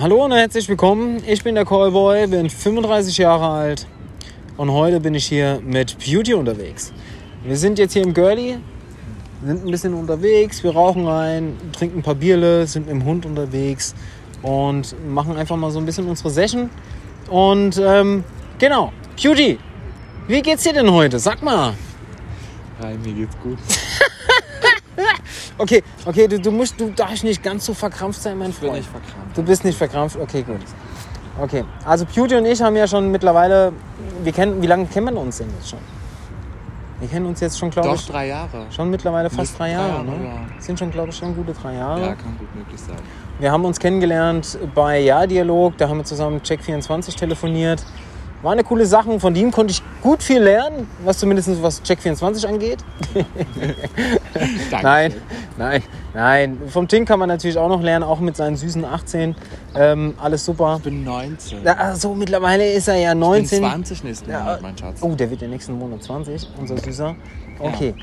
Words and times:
Hallo 0.00 0.24
und 0.24 0.32
herzlich 0.32 0.66
willkommen. 0.66 1.22
Ich 1.26 1.44
bin 1.44 1.54
der 1.54 1.66
Callboy, 1.66 2.26
bin 2.26 2.48
35 2.48 3.18
Jahre 3.18 3.48
alt 3.48 3.86
und 4.56 4.72
heute 4.72 4.98
bin 4.98 5.14
ich 5.14 5.26
hier 5.26 5.60
mit 5.62 5.98
Beauty 5.98 6.32
unterwegs. 6.32 6.90
Wir 7.44 7.54
sind 7.54 7.78
jetzt 7.78 7.92
hier 7.92 8.02
im 8.02 8.14
Girlie, 8.14 8.60
sind 9.44 9.62
ein 9.62 9.70
bisschen 9.70 9.92
unterwegs, 9.92 10.64
wir 10.64 10.70
rauchen 10.70 11.06
rein, 11.06 11.54
trinken 11.74 11.98
ein 11.98 12.02
paar 12.02 12.14
Bierle, 12.14 12.66
sind 12.66 12.86
mit 12.86 12.94
dem 12.94 13.04
Hund 13.04 13.26
unterwegs 13.26 13.94
und 14.40 14.94
machen 15.06 15.36
einfach 15.36 15.56
mal 15.56 15.70
so 15.70 15.78
ein 15.78 15.84
bisschen 15.84 16.08
unsere 16.08 16.30
Session. 16.30 16.70
Und 17.28 17.76
ähm, 17.76 18.24
genau, 18.58 18.94
Beauty, 19.22 19.58
wie 20.28 20.40
geht's 20.40 20.62
dir 20.62 20.72
denn 20.72 20.90
heute? 20.90 21.18
Sag 21.18 21.42
mal. 21.42 21.74
Hi, 22.80 22.96
mir 23.04 23.12
geht's 23.12 23.36
gut. 23.42 23.58
Okay, 25.60 25.82
okay, 26.06 26.26
du, 26.26 26.40
du 26.40 26.50
musst, 26.50 26.80
du 26.80 26.90
darfst 26.90 27.22
nicht 27.22 27.42
ganz 27.42 27.66
so 27.66 27.74
verkrampft 27.74 28.22
sein, 28.22 28.38
mein 28.38 28.48
Ich 28.48 28.56
bin 28.58 28.70
Freund. 28.70 28.80
nicht 28.80 28.90
verkrampft. 28.90 29.36
Du 29.36 29.42
bist 29.42 29.62
nicht 29.64 29.76
verkrampft? 29.76 30.16
Okay, 30.18 30.42
gut. 30.42 30.56
Okay, 31.38 31.64
also 31.84 32.06
Beauty 32.06 32.34
und 32.36 32.46
ich 32.46 32.62
haben 32.62 32.76
ja 32.76 32.86
schon 32.86 33.10
mittlerweile, 33.10 33.72
wir 34.22 34.32
kennen, 34.32 34.62
wie 34.62 34.66
lange 34.66 34.86
kennen 34.86 35.14
wir 35.14 35.20
uns 35.20 35.36
denn 35.38 35.48
jetzt 35.58 35.68
schon? 35.70 35.78
Wir 36.98 37.08
kennen 37.08 37.26
uns 37.26 37.40
jetzt 37.40 37.58
schon, 37.58 37.70
glaube 37.70 37.88
Doch, 37.88 37.94
ich, 37.94 38.06
drei 38.06 38.26
Jahre. 38.28 38.66
schon 38.74 38.90
mittlerweile 38.90 39.30
fast 39.30 39.58
drei 39.58 39.68
drei 39.68 39.72
Jahre. 39.72 39.88
Jahre, 39.88 40.04
ne? 40.04 40.24
ja. 40.24 40.60
Sind 40.62 40.78
schon, 40.78 40.90
glaube 40.90 41.10
ich, 41.10 41.16
schon 41.16 41.34
gute 41.34 41.52
drei 41.52 41.74
Jahre. 41.74 42.00
Ja, 42.00 42.14
kann 42.14 42.36
gut 42.38 42.54
möglich 42.54 42.80
sein. 42.80 42.96
Wir 43.38 43.52
haben 43.52 43.64
uns 43.64 43.78
kennengelernt 43.78 44.58
bei 44.74 44.98
Ja-Dialog, 45.00 45.76
da 45.78 45.88
haben 45.88 45.98
wir 45.98 46.04
zusammen 46.04 46.40
Check24 46.40 47.16
telefoniert. 47.16 47.84
War 48.42 48.52
eine 48.52 48.64
coole 48.64 48.86
Sache, 48.86 49.20
von 49.20 49.34
dem 49.34 49.50
konnte 49.50 49.72
ich 49.72 49.82
gut 50.02 50.22
viel 50.22 50.40
lernen, 50.42 50.86
was 51.04 51.18
zumindest 51.18 51.62
was 51.62 51.82
Check24 51.82 52.46
angeht. 52.46 52.78
Nein, 54.82 55.12
nein, 55.58 55.82
nein. 56.14 56.58
Vom 56.68 56.88
Tink 56.88 57.06
kann 57.08 57.18
man 57.18 57.28
natürlich 57.28 57.58
auch 57.58 57.68
noch 57.68 57.82
lernen, 57.82 58.04
auch 58.04 58.20
mit 58.20 58.36
seinen 58.36 58.56
süßen 58.56 58.84
18. 58.84 59.34
Ähm, 59.74 60.14
alles 60.22 60.44
super. 60.44 60.76
Ich 60.78 60.84
bin 60.84 61.04
19. 61.04 61.64
Ja, 61.64 61.74
also 61.74 62.14
mittlerweile 62.14 62.72
ist 62.72 62.88
er 62.88 62.96
ja 62.96 63.12
ich 63.12 63.18
19. 63.18 63.60
bin 63.60 63.70
20 63.70 64.04
nächsten 64.04 64.30
Ja, 64.30 64.40
Monat, 64.40 64.62
mein 64.62 64.78
Schatz. 64.78 64.98
Oh, 65.02 65.14
der 65.14 65.30
wird 65.30 65.42
ja 65.42 65.48
nächsten 65.48 65.78
Monat 65.78 66.02
20, 66.02 66.48
unser 66.58 66.78
Süßer. 66.78 67.14
Okay. 67.58 67.94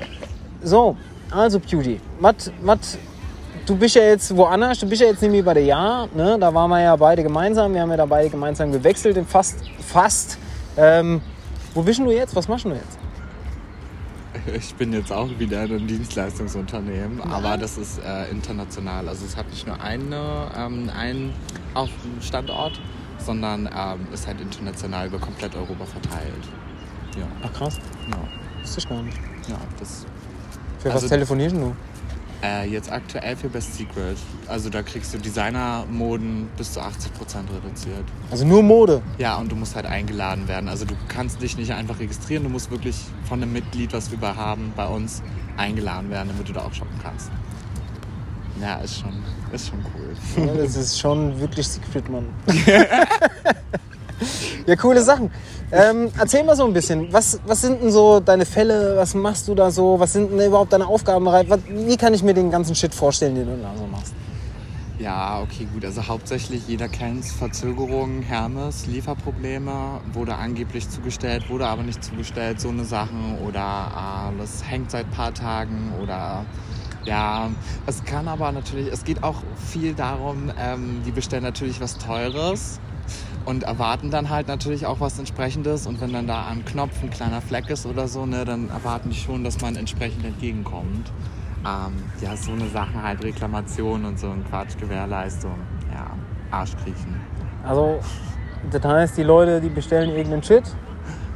So, 0.61 0.95
also 1.31 1.59
Beauty. 1.59 1.99
Was, 2.19 2.51
du 3.67 3.75
bist 3.75 3.95
ja 3.95 4.01
jetzt 4.03 4.35
woanders, 4.35 4.79
du 4.79 4.87
bist 4.87 5.01
ja 5.01 5.07
jetzt 5.09 5.21
nämlich 5.21 5.43
bei 5.45 5.53
der 5.53 5.63
Ja, 5.63 6.07
ne? 6.15 6.37
Da 6.39 6.53
waren 6.53 6.69
wir 6.69 6.81
ja 6.81 6.95
beide 6.95 7.21
gemeinsam, 7.23 7.73
wir 7.73 7.81
haben 7.81 7.91
ja 7.91 7.97
da 7.97 8.05
beide 8.05 8.29
gemeinsam 8.29 8.71
gewechselt, 8.71 9.17
in 9.17 9.25
fast, 9.25 9.59
fast. 9.85 10.37
Ähm, 10.77 11.21
wo 11.73 11.81
bist 11.83 11.99
du 11.99 12.09
jetzt? 12.11 12.35
Was 12.35 12.47
machst 12.47 12.65
du 12.65 12.69
jetzt? 12.69 12.97
Ich 14.55 14.73
bin 14.75 14.93
jetzt 14.93 15.11
auch 15.11 15.27
wieder 15.37 15.63
in 15.65 15.71
einem 15.71 15.87
Dienstleistungsunternehmen, 15.87 17.19
aber 17.21 17.57
das 17.57 17.77
ist 17.77 17.99
äh, 17.99 18.29
international. 18.31 19.09
Also 19.09 19.25
es 19.25 19.35
hat 19.35 19.49
nicht 19.49 19.67
nur 19.67 19.81
eine, 19.81 20.49
ähm, 20.57 20.89
einen 20.97 21.33
auf 21.73 21.89
Standort, 22.21 22.79
sondern 23.17 23.65
ähm, 23.67 24.07
ist 24.13 24.25
halt 24.25 24.39
international 24.39 25.07
über 25.07 25.19
komplett 25.19 25.53
Europa 25.55 25.85
verteilt. 25.85 26.43
Ja, 27.17 27.25
Ach 27.43 27.51
krass, 27.53 27.77
ja, 28.09 28.17
wusste 28.61 28.79
ich 28.79 28.87
gar 28.89 29.01
nicht. 29.01 29.17
ja 29.49 29.57
das 29.79 30.05
Für 30.79 30.91
Also- 30.91 31.03
was 31.03 31.09
telefonierst 31.09 31.55
du? 31.55 31.75
Äh, 32.43 32.69
jetzt 32.69 32.91
aktuell 32.91 33.35
für 33.35 33.49
Best 33.49 33.75
Secret. 33.75 34.17
Also 34.47 34.69
da 34.69 34.83
kriegst 34.83 35.13
du 35.13 35.17
Designermoden 35.17 36.47
bis 36.55 36.73
zu 36.73 36.79
80% 36.79 36.85
reduziert. 37.55 38.03
Also 38.29 38.45
nur 38.45 38.61
Mode. 38.61 39.01
Ja, 39.17 39.37
und 39.37 39.51
du 39.51 39.55
musst 39.55 39.75
halt 39.75 39.87
eingeladen 39.87 40.47
werden. 40.47 40.69
Also 40.69 40.85
du 40.85 40.93
kannst 41.07 41.41
dich 41.41 41.57
nicht 41.57 41.73
einfach 41.73 41.99
registrieren, 41.99 42.43
du 42.43 42.49
musst 42.49 42.69
wirklich 42.69 42.95
von 43.27 43.41
einem 43.41 43.53
Mitglied, 43.53 43.91
was 43.93 44.11
wir 44.11 44.35
haben, 44.35 44.71
bei 44.75 44.85
uns 44.85 45.23
eingeladen 45.57 46.11
werden, 46.11 46.29
damit 46.29 46.47
du 46.47 46.53
da 46.53 46.61
auch 46.61 46.73
shoppen 46.73 46.99
kannst. 47.01 47.31
Ja, 48.61 48.75
ist 48.77 48.99
schon, 48.99 49.13
ist 49.51 49.69
schon 49.69 49.79
cool. 49.95 50.45
Ja, 50.45 50.53
das 50.53 50.75
ist 50.75 50.99
schon 50.99 51.39
wirklich 51.39 51.67
Secret, 51.67 52.09
Mann. 52.09 52.25
ja, 54.65 54.75
coole 54.75 55.01
Sachen. 55.01 55.31
Ähm, 55.71 56.09
erzähl 56.17 56.43
mal 56.43 56.55
so 56.55 56.65
ein 56.65 56.73
bisschen, 56.73 57.11
was, 57.11 57.39
was 57.45 57.61
sind 57.61 57.81
denn 57.81 57.91
so 57.91 58.19
deine 58.19 58.45
Fälle, 58.45 58.95
was 58.95 59.13
machst 59.13 59.47
du 59.47 59.55
da 59.55 59.69
so, 59.69 59.99
was 59.99 60.13
sind 60.13 60.31
denn 60.31 60.47
überhaupt 60.47 60.71
deine 60.71 60.87
Aufgabenbereiche, 60.87 61.59
wie 61.67 61.97
kann 61.97 62.13
ich 62.13 62.23
mir 62.23 62.33
den 62.33 62.49
ganzen 62.49 62.73
Shit 62.73 62.95
vorstellen, 62.95 63.35
den 63.35 63.47
du 63.47 63.57
da 63.61 63.71
so 63.77 63.85
machst? 63.85 64.13
Ja, 64.99 65.41
okay, 65.41 65.67
gut. 65.71 65.85
Also 65.85 66.07
hauptsächlich, 66.07 66.67
jeder 66.67 66.87
kennt 66.87 67.23
Verzögerungen, 67.25 68.23
Hermes, 68.23 68.87
Lieferprobleme, 68.87 70.01
wurde 70.11 70.35
angeblich 70.35 70.89
zugestellt, 70.89 71.49
wurde 71.49 71.67
aber 71.67 71.83
nicht 71.83 72.03
zugestellt, 72.03 72.59
so 72.59 72.69
eine 72.69 72.83
Sachen. 72.83 73.37
Oder 73.45 74.33
äh, 74.39 74.67
hängt 74.67 74.89
seit 74.89 75.11
paar 75.11 75.35
Tagen 75.35 75.93
oder 76.01 76.45
ja, 77.05 77.51
es 77.85 78.03
kann 78.05 78.27
aber 78.27 78.51
natürlich, 78.51 78.91
es 78.91 79.03
geht 79.03 79.23
auch 79.23 79.43
viel 79.71 79.93
darum, 79.93 80.51
ähm, 80.59 81.01
die 81.05 81.11
bestellen 81.11 81.43
natürlich 81.43 81.79
was 81.79 81.97
Teures 81.99 82.79
und 83.47 83.63
erwarten 83.63 84.11
dann 84.11 84.29
halt 84.29 84.49
natürlich 84.49 84.85
auch 84.85 84.99
was 84.99 85.17
entsprechendes 85.17 85.87
und 85.87 86.01
wenn 86.01 86.11
dann 86.11 86.27
da 86.27 86.47
am 86.51 86.65
Knopf 86.65 87.01
ein 87.01 87.09
kleiner 87.09 87.39
Fleck 87.39 87.69
ist 87.69 87.85
oder 87.85 88.09
so, 88.09 88.25
ne, 88.25 88.43
dann 88.43 88.69
erwarten 88.69 89.09
die 89.09 89.15
schon, 89.15 89.45
dass 89.45 89.61
man 89.61 89.77
entsprechend 89.77 90.25
entgegenkommt. 90.25 91.13
Ähm, 91.65 91.93
ja, 92.19 92.35
so 92.35 92.51
eine 92.51 92.67
Sache 92.67 93.01
halt, 93.01 93.23
Reklamation 93.23 94.03
und 94.03 94.19
so 94.19 94.27
ein 94.27 94.43
Quatsch, 94.49 94.77
Gewährleistung, 94.77 95.55
ja, 95.93 96.07
Arschkriechen. 96.51 97.15
Also, 97.65 97.99
das 98.69 98.83
heißt, 98.83 99.17
die 99.17 99.23
Leute, 99.23 99.61
die 99.61 99.69
bestellen 99.69 100.09
irgendeinen 100.09 100.43
Shit, 100.43 100.63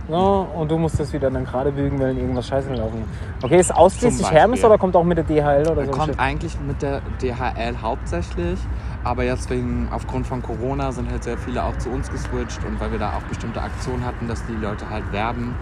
so, 0.09 0.47
und 0.55 0.69
du 0.69 0.77
musst 0.77 0.99
das 0.99 1.13
wieder 1.13 1.31
dann 1.31 1.45
gerade 1.45 1.71
bügen, 1.71 1.97
wenn 1.97 2.17
irgendwas 2.17 2.45
scheiße 2.47 2.69
gelaufen 2.69 3.03
ist. 3.03 3.43
Okay, 3.45 3.59
ist 3.59 3.73
ausschließlich. 3.73 4.29
Hermes 4.29 4.61
oder 4.65 4.77
kommt 4.77 4.93
auch 4.97 5.05
mit 5.05 5.17
der 5.17 5.23
DHL 5.23 5.71
oder 5.71 5.85
so? 5.85 5.91
Kommt 5.91 6.19
eigentlich 6.19 6.59
mit 6.59 6.81
der 6.81 7.01
DHL 7.21 7.77
hauptsächlich, 7.81 8.59
aber 9.03 9.23
jetzt 9.23 9.49
wegen, 9.49 9.87
aufgrund 9.91 10.27
von 10.27 10.41
Corona 10.41 10.91
sind 10.91 11.09
halt 11.09 11.23
sehr 11.23 11.37
viele 11.37 11.63
auch 11.63 11.77
zu 11.77 11.89
uns 11.89 12.09
geswitcht 12.11 12.59
und 12.65 12.79
weil 12.79 12.91
wir 12.91 12.99
da 12.99 13.09
auch 13.09 13.23
bestimmte 13.23 13.61
Aktionen 13.61 14.05
hatten, 14.05 14.27
dass 14.27 14.45
die 14.45 14.53
Leute 14.53 14.89
halt 14.89 15.11
werben, 15.11 15.55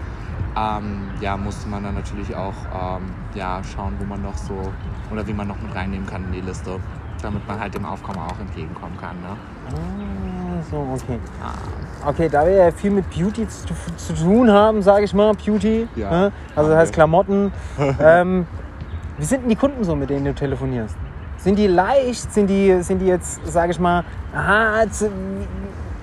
ähm, 0.56 1.08
ja, 1.20 1.36
musste 1.36 1.68
man 1.68 1.82
dann 1.84 1.94
natürlich 1.94 2.34
auch 2.34 2.54
ähm, 2.74 3.02
ja, 3.34 3.60
schauen, 3.64 3.94
wo 3.98 4.04
man 4.04 4.22
noch 4.22 4.36
so 4.36 4.54
oder 5.10 5.26
wie 5.26 5.32
man 5.32 5.48
noch 5.48 5.60
mit 5.60 5.74
reinnehmen 5.74 6.06
kann 6.06 6.24
in 6.24 6.32
die 6.32 6.40
Liste, 6.40 6.76
damit 7.22 7.46
man 7.46 7.60
halt 7.60 7.74
dem 7.74 7.84
Aufkommen 7.84 8.18
auch 8.18 8.38
entgegenkommen 8.40 8.96
kann. 9.00 9.16
Ne? 9.20 9.36
Ah, 9.68 10.62
so, 10.70 10.76
okay. 10.94 11.18
Ah, 11.42 12.08
Okay, 12.08 12.28
da 12.30 12.46
wir 12.46 12.52
ja 12.52 12.70
viel 12.70 12.90
mit 12.90 13.10
Beauty 13.10 13.46
zu, 13.46 13.74
zu 13.96 14.14
tun 14.14 14.50
haben, 14.50 14.80
sage 14.80 15.04
ich 15.04 15.12
mal, 15.12 15.34
Beauty, 15.34 15.86
Ja, 15.96 16.10
ne? 16.10 16.32
also 16.56 16.70
das 16.70 16.78
heißt. 16.78 16.92
Klamotten. 16.94 17.52
ähm, 18.00 18.46
wie 19.18 19.24
sind 19.24 19.42
denn 19.42 19.50
die 19.50 19.56
Kunden 19.56 19.84
so, 19.84 19.94
mit 19.94 20.08
denen 20.08 20.24
du 20.24 20.34
telefonierst? 20.34 20.96
Sind 21.42 21.56
die 21.58 21.66
leicht? 21.66 22.32
Sind 22.32 22.48
die, 22.48 22.82
sind 22.82 22.98
die 23.00 23.06
jetzt, 23.06 23.40
sage 23.46 23.72
ich 23.72 23.80
mal, 23.80 24.04
aha, 24.34 24.84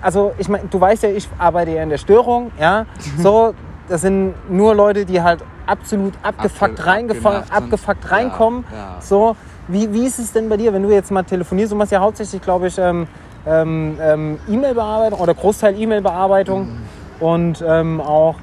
also 0.02 0.32
ich 0.38 0.48
meine, 0.50 0.66
du 0.70 0.80
weißt 0.80 1.04
ja, 1.04 1.10
ich 1.10 1.28
arbeite 1.38 1.72
ja 1.72 1.84
in 1.84 1.90
der 1.90 1.98
Störung, 1.98 2.52
ja, 2.60 2.86
so, 3.18 3.54
das 3.90 4.02
sind 4.02 4.34
nur 4.50 4.76
Leute, 4.76 5.06
die 5.06 5.22
halt 5.22 5.42
absolut 5.66 6.14
abgefuckt, 6.24 6.80
Abge- 6.80 6.86
sind. 7.46 7.56
abgefuckt 7.56 8.12
reinkommen. 8.12 8.66
Ja, 8.72 8.78
ja. 8.78 8.96
So, 9.02 9.36
wie, 9.68 9.92
wie 9.94 10.06
ist 10.06 10.20
es 10.20 10.32
denn 10.32 10.50
bei 10.50 10.58
dir, 10.58 10.72
wenn 10.74 10.84
du 10.84 10.90
jetzt 10.92 11.12
mal 11.12 11.24
telefonierst? 11.24 11.72
Du 11.72 11.76
machst 11.76 11.92
ja 11.92 12.00
hauptsächlich, 12.00 12.42
glaube 12.42 12.68
ich, 12.68 12.78
ähm, 12.78 13.08
ähm, 13.46 13.98
ähm, 14.02 14.40
E-Mail-Bearbeitung 14.50 15.20
oder 15.20 15.34
Großteil 15.34 15.80
E-Mail-Bearbeitung 15.80 16.70
und 17.20 17.64
ähm, 17.68 18.02
auch. 18.02 18.36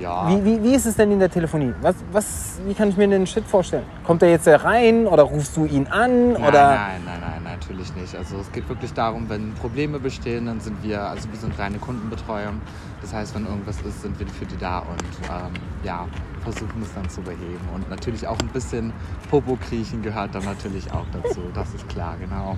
Ja. 0.00 0.28
Wie, 0.28 0.44
wie, 0.44 0.62
wie 0.62 0.74
ist 0.74 0.86
es 0.86 0.96
denn 0.96 1.12
in 1.12 1.18
der 1.18 1.30
Telefonie? 1.30 1.72
Was, 1.80 1.96
was, 2.12 2.60
wie 2.66 2.74
kann 2.74 2.88
ich 2.88 2.96
mir 2.96 3.08
den 3.08 3.26
Shit 3.26 3.44
vorstellen? 3.44 3.84
Kommt 4.04 4.22
er 4.22 4.30
jetzt 4.30 4.46
rein 4.48 5.06
oder 5.06 5.22
rufst 5.22 5.56
du 5.56 5.64
ihn 5.64 5.86
an? 5.88 6.32
Nein, 6.32 6.42
oder? 6.42 6.70
nein, 6.70 7.02
nein, 7.04 7.20
nein, 7.20 7.42
natürlich 7.44 7.94
nicht. 7.94 8.16
Also 8.16 8.38
es 8.38 8.50
geht 8.52 8.68
wirklich 8.68 8.92
darum, 8.92 9.28
wenn 9.28 9.52
Probleme 9.54 9.98
bestehen, 9.98 10.46
dann 10.46 10.60
sind 10.60 10.82
wir, 10.82 11.02
also 11.02 11.30
wir 11.30 11.38
sind 11.38 11.58
reine 11.58 11.78
Kundenbetreuung. 11.78 12.60
Das 13.00 13.12
heißt, 13.12 13.34
wenn 13.34 13.46
irgendwas 13.46 13.80
ist, 13.82 14.02
sind 14.02 14.18
wir 14.18 14.26
für 14.28 14.46
die 14.46 14.56
da 14.56 14.78
und 14.78 15.02
ähm, 15.28 15.52
ja, 15.84 16.06
versuchen 16.42 16.82
es 16.82 16.94
dann 16.94 17.08
zu 17.08 17.20
beheben. 17.20 17.68
Und 17.74 17.88
natürlich 17.90 18.26
auch 18.26 18.38
ein 18.38 18.48
bisschen 18.48 18.92
Popo 19.30 19.56
kriechen 19.68 20.02
gehört 20.02 20.34
dann 20.34 20.44
natürlich 20.44 20.90
auch 20.92 21.06
dazu. 21.12 21.40
Das 21.54 21.72
ist 21.74 21.88
klar, 21.88 22.16
genau. 22.20 22.56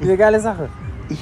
Diese 0.00 0.16
geile 0.16 0.40
Sache. 0.40 0.68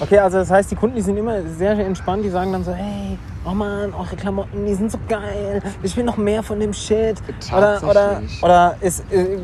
Okay, 0.01 0.19
also 0.19 0.39
das 0.39 0.51
heißt, 0.51 0.71
die 0.71 0.75
Kunden, 0.75 0.97
die 0.97 1.03
sind 1.03 1.17
immer 1.17 1.43
sehr, 1.43 1.77
sehr 1.77 1.87
entspannt. 1.87 2.25
Die 2.25 2.29
sagen 2.29 2.53
dann 2.53 2.65
so, 2.65 2.73
hey, 2.73 3.19
oh 3.45 3.51
Mann, 3.55 3.95
eure 3.95 4.17
Klamotten, 4.17 4.67
die 4.67 4.75
sind 4.75 4.91
so 4.91 4.99
geil. 5.09 5.63
Ich 5.83 5.97
will 5.97 6.05
noch 6.05 6.17
mehr 6.17 6.43
von 6.43 6.61
dem 6.61 6.73
Shit. 6.73 7.17
Oder, 7.57 7.83
oder, 7.89 8.23
oder, 8.43 8.77
ist, 8.81 9.01
äh, 9.11 9.39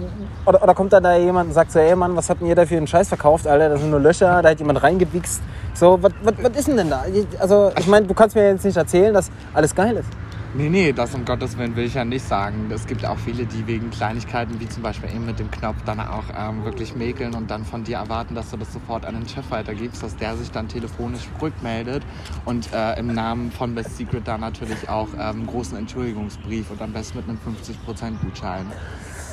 oder, 0.44 0.62
oder 0.62 0.74
kommt 0.74 0.92
dann 0.92 1.02
da 1.02 1.16
jemand 1.16 1.48
und 1.48 1.54
sagt 1.54 1.72
so, 1.72 1.80
hey 1.80 1.96
Mann, 1.96 2.14
was 2.14 2.28
habt 2.28 2.40
denn 2.40 2.48
ihr 2.48 2.54
da 2.54 2.66
für 2.66 2.76
einen 2.76 2.86
Scheiß 2.86 3.08
verkauft, 3.08 3.46
Alter? 3.46 3.70
Da 3.70 3.76
sind 3.76 3.90
nur 3.90 4.00
Löcher, 4.00 4.42
da 4.42 4.50
hat 4.50 4.58
jemand 4.58 4.82
reingewichst. 4.82 5.40
So, 5.74 5.98
was, 6.00 6.12
ist 6.54 6.68
denn 6.68 6.76
denn 6.76 6.90
da? 6.90 7.04
Also, 7.40 7.72
ich 7.78 7.86
meine, 7.86 8.06
du 8.06 8.14
kannst 8.14 8.36
mir 8.36 8.48
jetzt 8.48 8.64
nicht 8.64 8.76
erzählen, 8.76 9.12
dass 9.12 9.30
alles 9.52 9.74
geil 9.74 9.96
ist. 9.96 10.08
Nee, 10.56 10.68
nee, 10.68 10.92
das 10.92 11.12
um 11.16 11.24
Gottes 11.24 11.58
Willen 11.58 11.74
will 11.74 11.86
ich 11.86 11.94
ja 11.94 12.04
nicht 12.04 12.24
sagen. 12.24 12.70
Es 12.72 12.86
gibt 12.86 13.04
auch 13.04 13.18
viele, 13.18 13.44
die 13.44 13.66
wegen 13.66 13.90
Kleinigkeiten, 13.90 14.60
wie 14.60 14.68
zum 14.68 14.84
Beispiel 14.84 15.10
eben 15.10 15.26
mit 15.26 15.40
dem 15.40 15.50
Knopf, 15.50 15.78
dann 15.84 15.98
auch 15.98 16.22
ähm, 16.32 16.64
wirklich 16.64 16.94
mäkeln 16.94 17.34
und 17.34 17.50
dann 17.50 17.64
von 17.64 17.82
dir 17.82 17.96
erwarten, 17.96 18.36
dass 18.36 18.52
du 18.52 18.56
das 18.56 18.72
sofort 18.72 19.04
an 19.04 19.14
den 19.14 19.28
Chef 19.28 19.50
weitergibst, 19.50 20.00
dass 20.04 20.14
der 20.14 20.36
sich 20.36 20.52
dann 20.52 20.68
telefonisch 20.68 21.28
rückmeldet 21.42 22.04
und 22.44 22.72
äh, 22.72 22.96
im 23.00 23.08
Namen 23.08 23.50
von 23.50 23.74
Best 23.74 23.96
Secret 23.96 24.28
dann 24.28 24.42
natürlich 24.42 24.88
auch 24.88 25.08
ähm, 25.14 25.18
einen 25.18 25.46
großen 25.48 25.76
Entschuldigungsbrief 25.76 26.70
und 26.70 26.80
am 26.80 26.92
besten 26.92 27.18
mit 27.18 27.28
einem 27.28 27.38
50% 27.38 28.24
Gutschein 28.24 28.66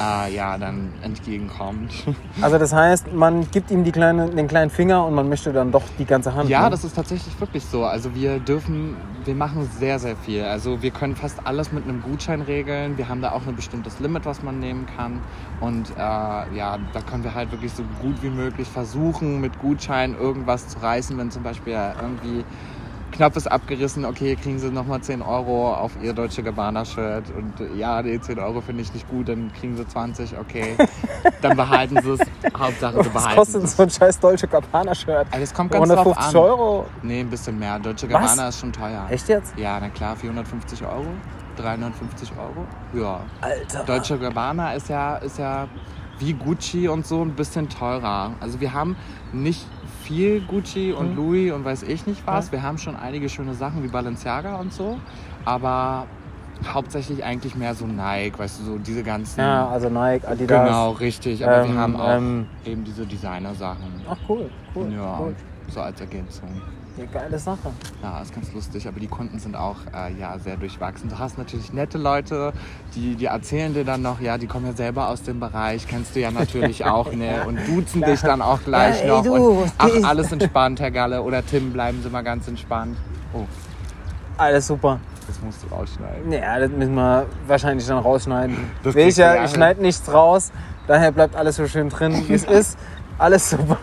äh, 0.02 0.34
ja, 0.34 0.58
dann 0.58 0.94
entgegenkommt. 1.02 1.92
Also 2.42 2.58
das 2.58 2.74
heißt, 2.74 3.14
man 3.14 3.50
gibt 3.52 3.70
ihm 3.72 3.84
die 3.84 3.92
kleine, 3.92 4.30
den 4.30 4.48
kleinen 4.48 4.72
Finger 4.72 5.06
und 5.06 5.14
man 5.14 5.28
möchte 5.30 5.52
dann 5.54 5.72
doch 5.72 5.84
die 6.00 6.06
ganze 6.06 6.34
Hand. 6.34 6.50
Ja, 6.50 6.64
ne? 6.64 6.70
das 6.72 6.84
ist 6.84 6.96
tatsächlich 6.96 7.40
wirklich 7.40 7.64
so. 7.66 7.84
Also 7.84 8.16
wir 8.16 8.40
dürfen, 8.40 8.96
wir 9.26 9.36
machen 9.36 9.70
sehr, 9.78 10.00
sehr 10.00 10.16
viel. 10.16 10.44
Also 10.44 10.82
wir 10.82 10.92
können 10.92 11.11
fast 11.16 11.46
alles 11.46 11.72
mit 11.72 11.84
einem 11.84 12.02
Gutschein 12.02 12.42
regeln. 12.42 12.98
Wir 12.98 13.10
haben 13.10 13.22
da 13.22 13.32
auch 13.32 13.46
ein 13.48 13.56
bestimmtes 13.56 14.00
Limit, 14.00 14.26
was 14.26 14.44
man 14.44 14.60
nehmen 14.60 14.86
kann. 14.86 15.22
Und 15.60 15.92
äh, 15.92 16.00
ja, 16.00 16.80
da 16.94 17.02
können 17.02 17.24
wir 17.24 17.34
halt 17.34 17.52
wirklich 17.52 17.74
so 17.74 17.84
gut 18.02 18.22
wie 18.22 18.30
möglich 18.30 18.68
versuchen, 18.68 19.42
mit 19.42 19.60
Gutschein 19.60 20.16
irgendwas 20.16 20.68
zu 20.68 20.80
reißen, 20.80 21.18
wenn 21.18 21.32
zum 21.32 21.44
Beispiel 21.44 21.74
irgendwie 22.02 22.44
Knopf 23.12 23.36
ist 23.36 23.48
abgerissen, 23.52 24.06
okay, 24.06 24.36
kriegen 24.36 24.58
sie 24.60 24.70
nochmal 24.72 25.02
10 25.02 25.22
Euro 25.22 25.74
auf 25.74 25.92
ihr 26.02 26.14
Deutsche 26.14 26.44
Gabbana-Shirt 26.44 27.26
und 27.36 27.78
ja, 27.78 28.02
die 28.02 28.20
10 28.20 28.40
Euro 28.40 28.62
finde 28.62 28.82
ich 28.84 28.94
nicht 28.94 29.08
gut, 29.10 29.30
dann 29.30 29.52
kriegen 29.60 29.76
sie 29.76 29.88
20, 29.88 30.38
okay. 30.38 30.76
Dann 31.42 31.56
behalten 31.58 31.98
sie 32.02 32.12
es. 32.12 32.20
Hauptsache, 32.58 32.94
sie 33.04 33.14
Was 33.14 33.14
behalten 33.14 33.38
kostet 33.40 33.64
es. 33.64 33.76
so 33.78 33.84
ein 33.84 33.90
scheiß 33.90 34.20
Deutsche 34.20 34.48
Gabbana-Shirt? 34.48 35.28
Also 35.32 35.44
es 35.44 35.54
kommt 35.54 35.72
ganz 35.72 35.88
drauf 35.90 36.00
150 36.18 36.36
an. 36.36 36.42
Euro? 36.42 36.86
Nee, 37.04 37.20
ein 37.22 37.30
bisschen 37.30 37.58
mehr. 37.60 37.80
Deutsche 37.80 38.10
Was? 38.12 38.22
Gabbana 38.22 38.50
ist 38.50 38.60
schon 38.60 38.72
teuer. 38.74 39.08
Echt 39.10 39.28
jetzt? 39.28 39.54
Ja, 39.58 39.80
na 39.80 39.90
klar, 39.90 40.16
450 40.16 40.84
Euro, 40.84 41.06
350 41.58 42.32
Euro. 42.38 42.66
Ja. 42.94 43.22
Alter. 43.42 43.84
Deutsche 43.84 44.18
Gabbana 44.20 44.74
ist 44.74 44.90
ja, 44.90 45.18
ist 45.18 45.38
ja 45.38 45.68
wie 46.20 46.34
Gucci 46.34 46.88
und 46.88 47.06
so 47.06 47.22
ein 47.24 47.32
bisschen 47.32 47.68
teurer. 47.70 48.32
Also 48.40 48.60
wir 48.62 48.74
haben 48.74 48.96
nicht 49.34 49.66
viel 50.04 50.42
Gucci 50.42 50.92
und 50.94 51.12
Mhm. 51.12 51.16
Louis 51.16 51.52
und 51.52 51.66
weiß 51.66 51.84
ich 51.84 52.06
nicht 52.08 52.26
was. 52.28 52.48
Ja. 52.48 52.52
Wir 52.54 52.64
haben 52.64 52.78
schon 52.78 52.96
einige 52.96 53.30
schöne 53.30 53.54
Sachen 53.54 53.84
wie 53.84 53.88
Balenciaga 53.88 54.56
und 54.58 54.74
so, 54.74 54.98
aber 55.46 56.06
hauptsächlich 56.72 57.24
eigentlich 57.24 57.56
mehr 57.56 57.74
so 57.74 57.88
Nike, 57.88 58.38
weißt 58.38 58.60
du, 58.60 58.64
so 58.66 58.78
diese 58.78 59.02
ganzen... 59.04 59.40
Ja, 59.40 59.68
also 59.68 59.90
Nike, 59.90 60.28
Adidas. 60.28 60.64
Genau, 60.68 60.92
richtig. 60.92 61.44
Aber 61.44 61.64
Ähm, 61.64 61.74
wir 61.74 61.82
haben 61.82 61.96
auch 61.96 62.18
ähm, 62.18 62.46
eben 62.66 62.84
diese 62.84 63.06
Designer-Sachen. 63.06 64.02
Ach 64.08 64.18
cool, 64.30 64.50
cool, 64.76 64.92
Ja, 64.94 65.20
cool. 65.20 65.36
so 65.70 65.82
als 65.82 66.00
Ergänzung. 66.02 66.50
Ja, 67.02 67.20
geile 67.20 67.40
Sache. 67.40 67.72
Ja, 68.04 68.22
ist 68.22 68.34
ganz 68.34 68.54
lustig, 68.54 68.88
aber 68.88 69.00
die 69.00 69.08
Kunden 69.08 69.40
sind 69.40 69.56
auch 69.56 69.78
äh, 69.96 70.14
ja, 70.20 70.38
sehr 70.38 70.56
durchwachsen. 70.58 71.10
Du 71.10 71.18
hast 71.18 71.38
natürlich 71.38 71.74
nette 71.74 71.98
Leute, 71.98 72.54
die, 72.96 73.16
die 73.16 73.26
erzählen 73.26 73.74
dir 73.74 73.84
dann 73.84 74.02
noch, 74.02 74.20
ja, 74.22 74.38
die 74.38 74.48
kommen 74.48 74.66
ja 74.68 74.74
selber 74.74 75.10
aus 75.10 75.24
dem 75.24 75.40
Bereich, 75.40 75.88
kennst 75.88 76.16
du 76.16 76.20
ja 76.20 76.30
natürlich 76.32 76.86
auch, 76.86 77.12
ne? 77.12 77.44
Und 77.48 77.60
duzen 77.68 78.02
dich 78.04 78.22
dann 78.22 78.42
auch 78.42 78.60
gleich 78.64 79.00
Ja, 79.00 79.04
ey, 79.04 79.10
noch. 79.10 79.24
du, 79.24 79.34
und, 79.64 79.72
ach, 79.78 79.90
alles 80.04 80.32
entspannt, 80.32 80.80
Herr 80.80 80.92
Galle. 80.92 81.22
Oder 81.24 81.46
Tim, 81.46 81.74
bleiben 81.74 82.02
Sie 82.04 82.10
mal 82.10 82.22
ganz 82.22 82.48
entspannt. 82.48 82.98
Oh, 83.34 83.46
Alles 84.38 84.68
super. 84.68 85.00
das 85.28 85.42
musst 85.42 85.64
du 85.64 85.74
rausschneiden. 85.74 86.32
Ja, 86.32 86.60
das 86.60 86.70
müssen 86.72 86.94
wir 86.96 87.26
wahrscheinlich 87.48 87.88
dann 87.88 88.00
rausschneiden. 88.00 88.58
Das 88.84 88.94
Will 88.96 89.08
ich 89.08 89.18
ja, 89.18 89.44
ich 89.44 89.52
schneide 89.52 89.82
nichts 89.82 90.12
raus. 90.14 90.52
Daher 90.88 91.12
bleibt 91.12 91.36
alles 91.36 91.56
so 91.56 91.68
schön 91.68 91.90
drin, 91.90 92.26
wie 92.28 92.34
es 92.34 92.44
ist. 92.60 92.78
Alles 93.22 93.52
super. 93.52 93.78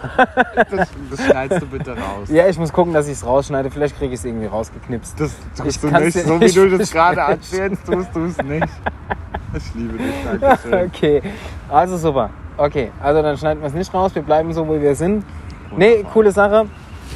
Das, 0.56 0.88
das 1.10 1.24
schneidest 1.24 1.62
du 1.62 1.66
bitte 1.66 1.92
raus. 1.92 2.28
Ja, 2.28 2.48
ich 2.48 2.58
muss 2.58 2.72
gucken, 2.72 2.92
dass 2.92 3.06
ich 3.06 3.12
es 3.12 3.24
rausschneide. 3.24 3.70
Vielleicht 3.70 3.96
kriege 3.96 4.12
ich 4.12 4.18
es 4.18 4.24
irgendwie 4.24 4.46
rausgeknipst. 4.46 5.20
Das 5.20 5.30
Ich 5.64 5.78
tust 5.78 5.84
du 5.84 5.90
kann's 5.90 6.14
nicht. 6.16 6.26
So 6.26 6.40
wie 6.40 6.52
du 6.70 6.76
das 6.76 6.90
gerade 6.92 7.20
erzählst, 7.20 7.86
tust 7.86 8.08
du 8.16 8.24
es 8.24 8.36
nicht. 8.38 8.66
Ich 9.56 9.74
liebe 9.76 9.96
dich, 9.96 10.12
danke 10.24 10.58
schön. 10.60 10.86
Okay, 10.88 11.22
also 11.68 11.96
super. 11.96 12.30
Okay, 12.56 12.90
also 13.00 13.22
dann 13.22 13.38
schneiden 13.38 13.62
wir 13.62 13.68
es 13.68 13.74
nicht 13.74 13.94
raus. 13.94 14.12
Wir 14.12 14.22
bleiben 14.22 14.52
so, 14.52 14.66
wo 14.66 14.80
wir 14.80 14.96
sind. 14.96 15.24
Nee, 15.76 15.90
Wunderbar. 15.90 16.12
coole 16.12 16.32
Sache. 16.32 16.66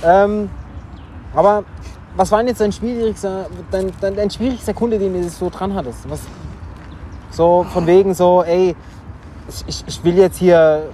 Ähm, 0.05 0.49
aber 1.35 1.65
was 2.15 2.31
war 2.31 2.39
denn 2.39 2.47
jetzt 2.47 2.61
dein 2.61 2.71
schwierigster, 2.71 3.47
dein, 3.73 3.93
dein, 4.01 4.15
dein 4.15 4.31
schwierigster 4.31 4.75
Kunde, 4.75 5.01
den 5.01 5.13
du 5.13 5.29
so 5.29 5.51
dran 5.51 5.75
hattest? 5.75 6.09
Was, 6.09 6.21
so 7.33 7.67
von 7.73 7.85
wegen 7.89 8.15
so, 8.15 8.45
ey, 8.45 8.77
ich, 9.49 9.65
ich, 9.67 9.85
ich 9.89 10.05
will 10.05 10.17
jetzt 10.17 10.39
hier 10.39 10.85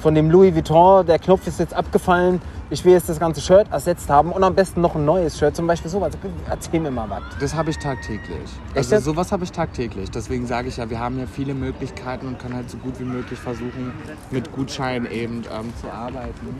von 0.00 0.14
dem 0.14 0.30
Louis 0.30 0.54
Vuitton, 0.54 1.04
der 1.06 1.18
Knopf 1.18 1.46
ist 1.46 1.60
jetzt 1.60 1.74
abgefallen, 1.74 2.40
ich 2.70 2.84
will 2.84 2.92
jetzt 2.92 3.08
das 3.08 3.20
ganze 3.20 3.40
Shirt 3.40 3.70
ersetzt 3.70 4.08
haben 4.08 4.32
und 4.32 4.42
am 4.42 4.54
besten 4.54 4.80
noch 4.80 4.94
ein 4.94 5.04
neues 5.04 5.38
Shirt, 5.38 5.54
zum 5.54 5.66
Beispiel 5.66 5.90
sowas. 5.90 6.12
Erzähl 6.48 6.80
mir 6.80 6.90
mal 6.90 7.08
was. 7.10 7.22
Das 7.38 7.54
habe 7.54 7.70
ich 7.70 7.78
tagtäglich. 7.78 8.38
Echt 8.74 8.92
Also 8.92 9.12
sowas 9.12 9.30
habe 9.32 9.44
ich 9.44 9.52
tagtäglich. 9.52 10.10
Deswegen 10.10 10.46
sage 10.46 10.68
ich 10.68 10.78
ja, 10.78 10.88
wir 10.88 10.98
haben 10.98 11.18
ja 11.18 11.26
viele 11.26 11.54
Möglichkeiten 11.54 12.28
und 12.28 12.38
können 12.38 12.54
halt 12.54 12.70
so 12.70 12.78
gut 12.78 12.98
wie 12.98 13.04
möglich 13.04 13.38
versuchen, 13.38 13.92
mit 14.30 14.50
Gutscheinen 14.52 15.10
eben 15.10 15.42
ähm, 15.52 15.72
zu 15.80 15.90
arbeiten. 15.90 16.54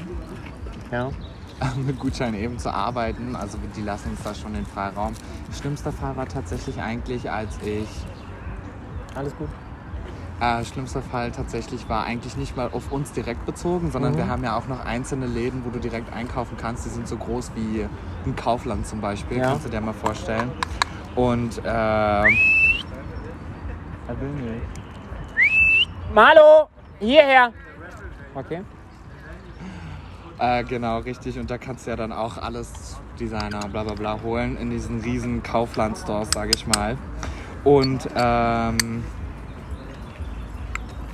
Ja. 0.91 1.11
mit 1.87 1.99
Gutscheinen 1.99 2.35
eben 2.35 2.59
zu 2.59 2.73
arbeiten. 2.73 3.37
Also 3.37 3.59
die 3.77 3.83
lassen 3.83 4.11
uns 4.11 4.23
da 4.23 4.35
schon 4.35 4.55
den 4.55 4.67
Freiraum. 4.67 5.13
Schlimmster 5.59 5.93
Fall 5.93 6.17
war 6.17 6.29
tatsächlich 6.29 6.81
eigentlich, 6.81 7.31
als 7.31 7.57
ich 7.65 7.89
Alles 9.15 9.35
gut. 9.37 9.49
Äh, 10.41 10.65
schlimmster 10.65 11.03
Fall 11.03 11.33
tatsächlich 11.33 11.87
war 11.91 12.05
eigentlich 12.05 12.37
nicht 12.39 12.57
mal 12.57 12.71
auf 12.73 12.91
uns 12.91 13.13
direkt 13.13 13.45
bezogen, 13.45 13.91
sondern 13.91 14.13
Mhm. 14.15 14.17
wir 14.17 14.29
haben 14.29 14.43
ja 14.43 14.57
auch 14.57 14.69
noch 14.69 14.85
einzelne 14.87 15.27
Läden, 15.27 15.67
wo 15.67 15.71
du 15.71 15.79
direkt 15.79 16.11
einkaufen 16.15 16.57
kannst. 16.57 16.87
Die 16.87 16.89
sind 16.89 17.07
so 17.07 17.19
groß 17.19 17.53
wie 17.55 17.87
ein 18.25 18.37
Kaufland 18.37 18.87
zum 18.87 19.03
Beispiel, 19.03 19.37
Ja. 19.37 19.51
kannst 19.51 19.67
du 19.67 19.69
dir 19.71 19.83
mal 19.83 19.93
vorstellen. 19.93 20.51
Und 21.15 21.59
äh. 21.63 22.23
Malo, 26.15 26.69
hierher. 26.99 27.53
Okay. 28.35 28.63
Äh, 30.39 30.65
genau, 30.65 30.99
richtig. 31.01 31.39
Und 31.39 31.51
da 31.51 31.59
kannst 31.59 31.85
du 31.87 31.91
ja 31.91 31.97
dann 31.97 32.13
auch 32.13 32.39
alles 32.39 32.99
Designer, 33.19 33.61
bla 33.71 33.85
bla 33.85 33.93
bla 33.95 34.23
holen 34.23 34.57
in 34.57 34.71
diesen 34.71 35.01
riesen 35.01 35.43
Kaufland-Stores, 35.43 36.31
sage 36.33 36.53
ich 36.55 36.67
mal. 36.67 36.97
Und 37.63 38.09
ähm, 38.17 39.05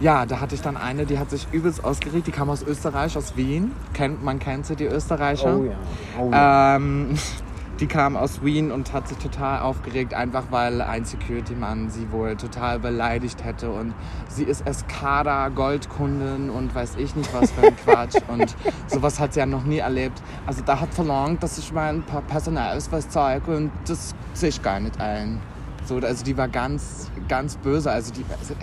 ja, 0.01 0.27
da 0.27 0.41
hatte 0.41 0.55
ich 0.55 0.61
dann 0.61 0.77
eine, 0.77 1.07
die 1.07 1.19
hat 1.19 1.31
sich 1.31 1.47
übelst 1.53 1.83
ausgeregt. 1.83 2.27
Die 2.27 2.33
kam 2.33 2.51
aus 2.51 2.63
Österreich, 2.63 3.17
aus 3.17 3.37
Wien. 3.37 3.73
Kennt, 3.95 4.23
man 4.23 4.39
kennt 4.39 4.67
sie, 4.67 4.77
die 4.77 4.85
Österreicher. 4.85 5.57
Oh 5.57 5.65
ja. 5.65 5.73
Oh 6.21 6.31
ja. 6.31 6.77
Ähm, 6.77 7.17
die 7.81 7.87
kam 7.87 8.17
aus 8.17 8.43
Wien 8.43 8.73
und 8.73 8.93
hat 8.93 9.09
sich 9.09 9.17
total 9.19 9.61
aufgeregt, 9.61 10.13
einfach 10.13 10.45
weil 10.51 10.83
ein 10.83 11.05
Security-Mann 11.05 11.91
sie 11.91 12.11
wohl 12.13 12.37
total 12.37 12.79
beleidigt 12.79 13.43
hätte. 13.43 13.71
Und 13.71 13.95
sie 14.29 14.45
ist 14.45 14.67
Escada, 14.67 15.49
Goldkundin 15.49 16.51
und 16.51 16.75
weiß 16.75 16.97
ich 16.97 17.17
nicht 17.17 17.33
was 17.33 17.51
für 17.53 17.69
ein 17.69 17.77
Quatsch. 17.85 18.17
Und 18.29 18.55
sowas 18.89 19.19
hat 19.19 19.33
sie 19.33 19.41
ja 19.41 19.47
noch 19.47 19.65
nie 19.65 19.79
erlebt. 19.79 20.23
Also 20.47 20.63
da 20.65 20.79
hat 20.79 20.93
verlangt, 20.93 21.43
dass 21.43 21.57
ich 21.57 21.73
mein 21.73 22.03
paar 22.03 22.23
Personalausweis 22.23 23.09
zeige 23.09 23.57
und 23.57 23.71
das 23.87 24.15
sehe 24.35 24.51
ich 24.51 24.63
gar 24.63 24.79
nicht 24.79 25.01
ein. 25.01 25.41
So, 25.87 25.97
also 25.97 26.25
die 26.25 26.37
war 26.37 26.49
ganz, 26.49 27.11
ganz 27.29 27.57
böse. 27.57 27.91
Also 27.91 28.13
die, 28.13 28.25
also, 28.39 28.55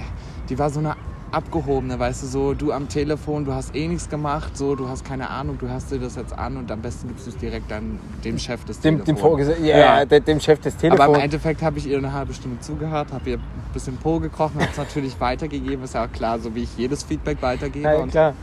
die 0.49 0.59
war 0.59 0.69
so 0.69 0.79
eine 0.79 0.95
abgehobene, 1.33 1.97
weißt 1.97 2.23
du, 2.23 2.27
so 2.27 2.53
du 2.53 2.71
am 2.71 2.87
Telefon, 2.87 3.43
du 3.45 3.53
hast 3.53 3.75
eh 3.75 3.87
nichts 3.87 4.07
gemacht, 4.09 4.55
so 4.55 4.75
du 4.75 4.87
hast 4.87 5.03
keine 5.03 5.29
Ahnung, 5.29 5.57
du 5.57 5.69
hast 5.69 5.91
dir 5.91 5.99
das 5.99 6.15
jetzt 6.15 6.37
an 6.37 6.57
und 6.57 6.71
am 6.71 6.81
besten 6.81 7.07
gibst 7.07 7.25
du 7.25 7.31
es 7.31 7.37
direkt 7.37 7.69
dann 7.71 7.99
dem 8.23 8.37
Chef 8.37 8.63
des 8.65 8.79
Dem, 8.79 8.97
dem, 8.97 9.05
Telefons. 9.05 9.21
Vorgesetzten, 9.21 9.65
ja, 9.65 9.77
Ja. 9.77 10.05
dem- 10.05 10.23
dem 10.23 10.39
Chef 10.39 10.59
des 10.59 10.75
Aber 10.75 10.85
im 10.85 10.91
Telefons. 10.97 11.17
Endeffekt 11.23 11.61
habe 11.63 11.79
ich 11.79 11.87
ihr 11.87 11.97
eine 11.97 12.13
halbe 12.13 12.33
Stunde 12.33 12.59
zugehört, 12.59 13.11
habe 13.11 13.29
ihr 13.31 13.37
ein 13.37 13.43
bisschen 13.73 13.97
Po 13.97 14.19
gekrochen, 14.19 14.55
habe 14.61 14.69
es 14.71 14.77
natürlich 14.77 15.19
weitergegeben, 15.19 15.83
ist 15.83 15.95
ja 15.95 16.05
auch 16.05 16.11
klar, 16.11 16.39
so 16.39 16.53
wie 16.53 16.63
ich 16.63 16.77
jedes 16.77 17.03
Feedback 17.03 17.41
weitergebe 17.41 17.89
Ja, 17.89 17.95
und 17.97 18.11
klar. 18.11 18.33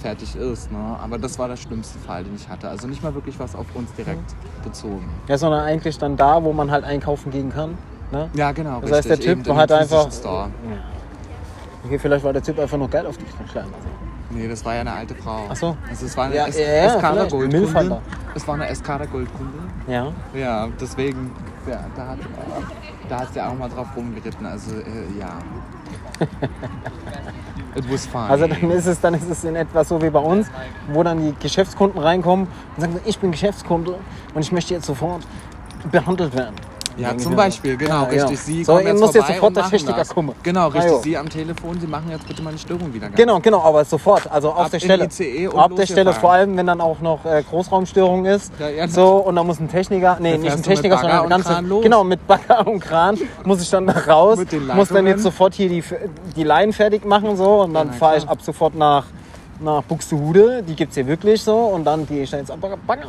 fertig 0.00 0.34
ist. 0.34 0.72
Ne? 0.72 0.78
Aber 1.00 1.18
das 1.18 1.38
war 1.38 1.46
der 1.46 1.56
schlimmste 1.56 1.98
Fall, 2.00 2.24
den 2.24 2.34
ich 2.34 2.48
hatte. 2.48 2.68
Also 2.68 2.88
nicht 2.88 3.02
mal 3.02 3.14
wirklich 3.14 3.38
was 3.38 3.54
auf 3.54 3.66
uns 3.74 3.92
direkt 3.94 4.34
bezogen. 4.64 5.08
Ja, 5.28 5.38
sondern 5.38 5.60
eigentlich 5.60 5.98
dann 5.98 6.16
da, 6.16 6.42
wo 6.42 6.52
man 6.52 6.70
halt 6.70 6.84
einkaufen 6.84 7.30
gehen 7.30 7.50
kann. 7.52 7.78
Ne? 8.10 8.28
Ja, 8.34 8.50
genau. 8.50 8.80
Das 8.80 8.90
heißt, 8.90 9.04
der 9.08 9.18
richtig, 9.18 9.34
Typ 9.36 9.46
eben 9.46 9.56
hat 9.56 9.70
einfach. 9.70 10.10
Store. 10.10 10.48
Ja. 10.68 10.76
Okay, 11.84 11.98
vielleicht 11.98 12.24
war 12.24 12.32
der 12.32 12.42
Typ 12.42 12.58
einfach 12.58 12.78
noch 12.78 12.90
geil 12.90 13.06
auf 13.06 13.16
dich 13.16 13.26
geschlagen. 13.38 13.72
Nee, 14.30 14.46
das 14.46 14.64
war 14.64 14.74
ja 14.74 14.80
eine 14.82 14.92
alte 14.92 15.14
Frau. 15.14 15.46
Ach 15.48 15.56
so. 15.56 15.76
Also 15.88 16.06
es 16.06 16.16
war 16.16 16.26
eine 16.26 16.36
Ja, 16.36 16.46
Es 16.46 16.58
ja, 16.58 16.98
vielleicht. 16.98 17.30
Goldkunde. 17.30 18.00
Es 18.34 18.46
war 18.46 18.54
eine 18.54 18.68
Escada 18.68 19.04
Goldkunde. 19.06 19.58
Ja. 19.88 20.12
Ja, 20.34 20.68
deswegen, 20.80 21.32
ja, 21.68 21.80
da 21.96 22.08
hat 22.08 22.18
da 23.10 23.20
hat 23.20 23.34
sie 23.34 23.40
auch 23.40 23.54
mal 23.54 23.68
drauf 23.68 23.88
rumgeritten. 23.96 24.46
Also 24.46 24.76
äh, 24.76 25.18
ja. 25.18 25.38
It 27.74 27.92
was 27.92 28.06
fine. 28.06 28.24
Also 28.24 28.46
dann 28.46 28.70
ist 28.70 28.86
es, 28.86 29.00
dann 29.00 29.14
ist 29.14 29.28
es 29.28 29.44
in 29.44 29.56
etwa 29.56 29.84
so 29.84 30.00
wie 30.00 30.10
bei 30.10 30.20
uns, 30.20 30.48
wo 30.92 31.02
dann 31.02 31.18
die 31.20 31.34
Geschäftskunden 31.40 32.00
reinkommen 32.00 32.46
und 32.76 32.80
sagen, 32.80 33.00
ich 33.04 33.18
bin 33.18 33.32
Geschäftskunde 33.32 33.96
und 34.34 34.42
ich 34.42 34.52
möchte 34.52 34.74
jetzt 34.74 34.86
sofort 34.86 35.26
behandelt 35.90 36.34
werden. 36.36 36.54
Ja, 36.96 37.16
zum. 37.16 37.36
Beispiel, 37.36 37.76
genau, 37.76 38.02
Ja, 38.04 38.24
richtig. 38.24 38.30
ja. 38.30 38.36
Sie 38.36 38.64
So, 38.64 38.78
ihr 38.78 38.88
jetzt 38.88 39.00
müsst 39.00 39.14
jetzt 39.14 39.26
sofort 39.28 39.56
der 39.56 39.68
Techniker 39.70 40.04
kommen. 40.04 40.32
Genau, 40.42 40.68
richtig. 40.68 40.92
Ah. 40.92 40.98
Sie 41.02 41.16
am 41.16 41.28
Telefon, 41.28 41.80
Sie 41.80 41.86
machen 41.86 42.10
jetzt 42.10 42.26
bitte 42.26 42.42
meine 42.42 42.58
Störung 42.58 42.92
wieder. 42.92 43.06
ganz. 43.06 43.16
Genau, 43.16 43.40
genau, 43.40 43.62
aber 43.62 43.84
sofort, 43.84 44.30
also 44.30 44.50
auf 44.50 44.66
Ab 44.66 44.70
der 44.70 44.80
Stelle. 44.80 45.04
ICE 45.06 45.48
und 45.48 45.58
auf 45.58 45.74
der 45.74 45.86
Stelle, 45.86 46.12
vor 46.12 46.32
allem, 46.32 46.56
wenn 46.56 46.66
dann 46.66 46.80
auch 46.80 47.00
noch 47.00 47.24
äh, 47.24 47.42
Großraumstörung 47.48 48.26
ist. 48.26 48.52
Ja, 48.58 48.68
ja. 48.68 48.88
So, 48.88 49.16
und 49.16 49.36
da 49.36 49.44
muss 49.44 49.60
ein 49.60 49.68
Techniker, 49.68 50.16
nee, 50.20 50.32
Dann 50.32 50.40
nicht 50.40 50.52
ein 50.52 50.62
Techniker, 50.62 50.98
sondern 50.98 51.22
ein 51.22 51.28
ganze, 51.28 51.62
genau, 51.82 52.04
mit 52.04 52.26
Bagger 52.26 52.66
und 52.66 52.80
Kran 52.80 53.18
muss 53.44 53.62
ich 53.62 53.70
dann 53.70 53.86
da 53.86 53.92
raus, 53.92 54.38
Mit 54.38 54.52
den 54.52 54.66
muss 54.66 54.88
dann 54.88 55.06
jetzt 55.06 55.22
sofort 55.22 55.54
hier 55.54 55.68
die, 55.68 55.82
die 56.36 56.44
Leinen 56.44 56.72
fertig 56.72 57.04
machen, 57.04 57.36
so, 57.36 57.62
und 57.62 57.74
dann 57.74 57.92
fahre 57.92 58.18
ich 58.18 58.28
ab 58.28 58.38
sofort 58.42 58.74
nach, 58.74 59.04
nach 59.62 59.82
Buxtehude, 59.84 60.62
die 60.62 60.74
gibt's 60.74 60.94
hier 60.94 61.06
wirklich 61.06 61.42
so, 61.42 61.56
und 61.56 61.84
dann 61.84 62.06
gehe 62.06 62.22
ich 62.22 62.30
dann 62.30 62.40
jetzt 62.40 62.50
ab 62.50 62.58
Bagger. 62.86 63.08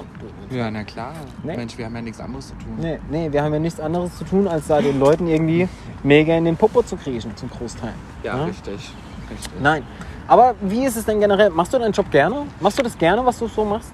Ja, 0.50 0.70
na 0.70 0.84
klar. 0.84 1.14
Nee. 1.44 1.56
Mensch, 1.56 1.78
wir 1.78 1.86
haben 1.86 1.96
ja 1.96 2.02
nichts 2.02 2.20
anderes 2.20 2.48
zu 2.50 2.54
tun. 2.56 2.78
Nee, 2.80 3.00
nee, 3.10 3.32
wir 3.32 3.42
haben 3.44 3.54
ja 3.54 3.60
nichts 3.60 3.80
anderes 3.80 4.18
zu 4.18 4.24
tun, 4.26 4.48
als 4.48 4.68
da 4.68 4.82
den 4.82 5.00
Leuten 5.00 5.28
irgendwie 5.28 5.68
mega 6.04 6.36
in 6.36 6.46
den 6.46 6.58
Popo 6.58 6.82
zu 6.84 6.98
kriechen, 6.98 7.36
zum 7.38 7.50
Großteil. 7.50 7.94
Ja, 8.24 8.38
Ja? 8.38 8.44
richtig. 8.46 8.92
richtig. 9.30 9.62
Nein. 9.62 9.84
Aber 10.28 10.56
wie 10.62 10.86
ist 10.86 10.96
es 10.98 11.06
denn 11.06 11.20
generell? 11.20 11.50
Machst 11.50 11.74
du 11.74 11.80
deinen 11.80 11.92
Job 11.94 12.10
gerne? 12.12 12.46
Machst 12.60 12.78
du 12.80 12.84
das 12.84 12.98
gerne, 12.98 13.26
was 13.26 13.38
du 13.40 13.48
so 13.48 13.66
machst? 13.66 13.92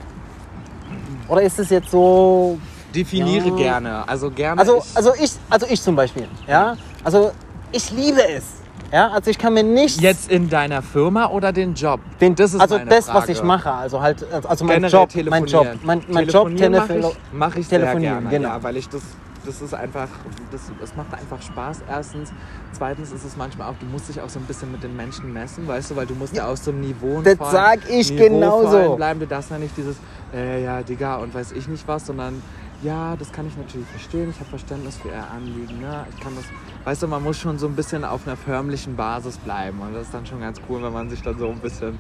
Oder 1.28 1.42
ist 1.42 1.60
es 1.60 1.70
jetzt 1.70 1.92
so. 1.92 2.58
Definiere 2.94 3.50
Ja. 3.50 3.56
gerne. 3.56 4.08
Also 4.08 4.32
gerne. 4.32 4.60
Also, 4.60 4.78
ich, 4.78 4.96
also 4.96 5.14
ich, 5.20 5.32
also 5.50 5.66
ich 5.70 5.82
zum 5.82 5.96
Beispiel, 5.96 6.28
ja. 6.48 6.76
Also 7.04 7.32
ich 7.72 7.92
liebe 7.92 8.22
es. 8.30 8.46
Ja, 8.92 9.10
also 9.10 9.30
ich 9.30 9.38
kann 9.38 9.54
mir 9.54 9.64
nicht 9.64 10.02
jetzt 10.02 10.32
in 10.32 10.50
deiner 10.50 10.82
Firma 10.82 11.28
oder 11.28 11.52
den 11.52 11.74
Job? 11.74 12.00
den, 12.22 12.36
das 12.36 12.54
ist 12.54 12.62
also 12.62 12.78
das, 12.78 13.08
was 13.08 13.26
Frage. 13.26 13.32
ich 13.34 13.44
mache, 13.44 13.72
also 13.72 14.02
halt, 14.02 14.26
also 14.48 14.64
mein 14.64 14.82
Generell 14.82 14.92
Job, 15.02 15.10
mein 15.30 15.46
Job, 15.46 15.64
telefonieren. 15.64 15.80
mein, 15.84 16.02
mein 16.08 16.28
Job, 16.28 16.48
Telefon- 16.56 16.72
mache 16.72 16.98
ich, 16.98 17.18
mach 17.34 17.56
ich 17.58 17.68
sehr 17.68 17.80
telefonieren, 17.80 18.20
gerne, 18.22 18.30
genau. 18.38 18.50
ja, 18.50 18.64
weil 18.64 18.78
ich 18.78 18.88
das, 18.88 19.02
das 19.46 19.62
ist 19.62 19.74
einfach, 19.74 20.08
das, 20.52 20.62
das 20.80 20.96
macht 20.96 21.14
einfach 21.14 21.42
Spaß. 21.42 21.82
Erstens, 21.90 22.32
zweitens 22.72 23.12
ist 23.12 23.26
es 23.26 23.36
manchmal 23.38 23.70
auch, 23.70 23.76
du 23.80 23.86
musst 23.88 24.08
dich 24.10 24.22
auch 24.22 24.30
so 24.30 24.40
ein 24.40 24.46
bisschen 24.46 24.72
mit 24.72 24.82
den 24.84 24.96
Menschen 24.96 25.32
messen, 25.34 25.68
weißt 25.68 25.92
du, 25.92 25.96
weil 25.98 26.06
du 26.06 26.16
musst 26.16 26.36
ja, 26.36 26.48
aus 26.48 26.64
so 26.64 26.72
einem 26.72 26.82
Niveau 26.82 27.22
das 27.22 27.38
sag 27.52 27.80
ich 27.90 28.16
genauso. 28.16 28.96
bleiben. 28.96 29.20
Du 29.20 29.28
darfst 29.28 29.52
ja 29.52 29.58
nicht 29.58 29.76
dieses, 29.76 29.98
äh, 30.34 30.64
ja, 30.64 30.82
Digga 30.82 31.18
und 31.18 31.34
weiß 31.34 31.52
ich 31.54 31.68
nicht 31.68 31.86
was, 31.88 32.06
sondern 32.06 32.42
ja, 32.84 33.16
das 33.18 33.32
kann 33.32 33.48
ich 33.48 33.58
natürlich 33.58 33.88
verstehen. 33.88 34.30
Ich 34.30 34.40
habe 34.40 34.50
Verständnis 34.50 34.98
für 34.98 35.08
ihr 35.10 35.24
Anliegen. 35.36 35.80
Ne? 35.82 36.06
Ich 36.16 36.20
kann 36.24 36.34
das, 36.36 36.46
weißt 36.88 37.04
du, 37.04 37.08
man 37.08 37.22
muss 37.22 37.38
schon 37.38 37.60
so 37.60 37.68
ein 37.68 37.74
bisschen 37.76 38.06
auf 38.06 38.22
einer 38.26 38.38
förmlichen 38.38 38.96
Basis 38.96 39.38
bleiben. 39.40 39.78
Und 39.82 39.94
das 39.94 40.04
ist 40.04 40.14
dann 40.14 40.26
schon 40.26 40.40
ganz 40.40 40.58
cool, 40.70 40.82
wenn 40.82 40.94
man 40.94 41.10
sich 41.10 41.22
dann 41.22 41.38
so 41.38 41.50
ein 41.50 41.60
bisschen, 41.60 41.98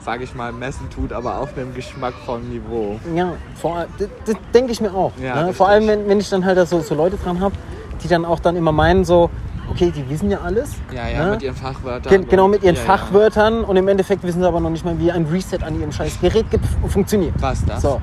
sage 0.00 0.24
ich 0.24 0.34
mal, 0.34 0.50
messen 0.50 0.90
tut, 0.90 1.12
aber 1.12 1.38
auf 1.38 1.56
einem 1.56 1.72
geschmackvollen 1.72 2.50
Niveau. 2.50 2.98
Ja, 3.14 3.34
vor, 3.54 3.86
das, 3.96 4.08
das 4.26 4.34
denke 4.52 4.72
ich 4.72 4.80
mir 4.80 4.92
auch. 4.92 5.12
Ja, 5.22 5.40
ne? 5.44 5.52
Vor 5.52 5.68
allem, 5.68 5.86
wenn, 5.86 6.08
wenn 6.08 6.18
ich 6.18 6.28
dann 6.30 6.44
halt 6.44 6.58
so, 6.66 6.80
so 6.80 6.96
Leute 6.96 7.16
dran 7.16 7.38
habe, 7.38 7.54
die 8.02 8.08
dann 8.08 8.24
auch 8.24 8.40
dann 8.40 8.56
immer 8.56 8.72
meinen, 8.72 9.04
so, 9.04 9.30
okay, 9.70 9.92
die 9.94 10.10
wissen 10.10 10.28
ja 10.28 10.40
alles. 10.40 10.72
Ja, 10.92 11.06
ja, 11.08 11.26
ne? 11.26 11.30
mit 11.30 11.42
ihren 11.44 11.54
Fachwörtern. 11.54 12.10
Gen 12.12 12.28
genau 12.28 12.48
mit 12.48 12.64
ihren 12.64 12.74
ja, 12.74 12.80
Fachwörtern 12.80 13.62
und 13.62 13.76
im 13.76 13.86
Endeffekt 13.86 14.24
wissen 14.24 14.40
sie 14.40 14.48
aber 14.48 14.58
noch 14.58 14.70
nicht 14.70 14.84
mal, 14.84 14.98
wie 14.98 15.12
ein 15.12 15.26
Reset 15.26 15.58
an 15.64 15.78
ihrem 15.78 15.92
scheiß 15.92 16.18
Gerät 16.20 16.50
ge- 16.50 16.58
funktioniert. 16.88 17.36
Ja. 17.36 17.42
Was 17.50 17.64
das? 17.64 17.82
So, 17.82 18.00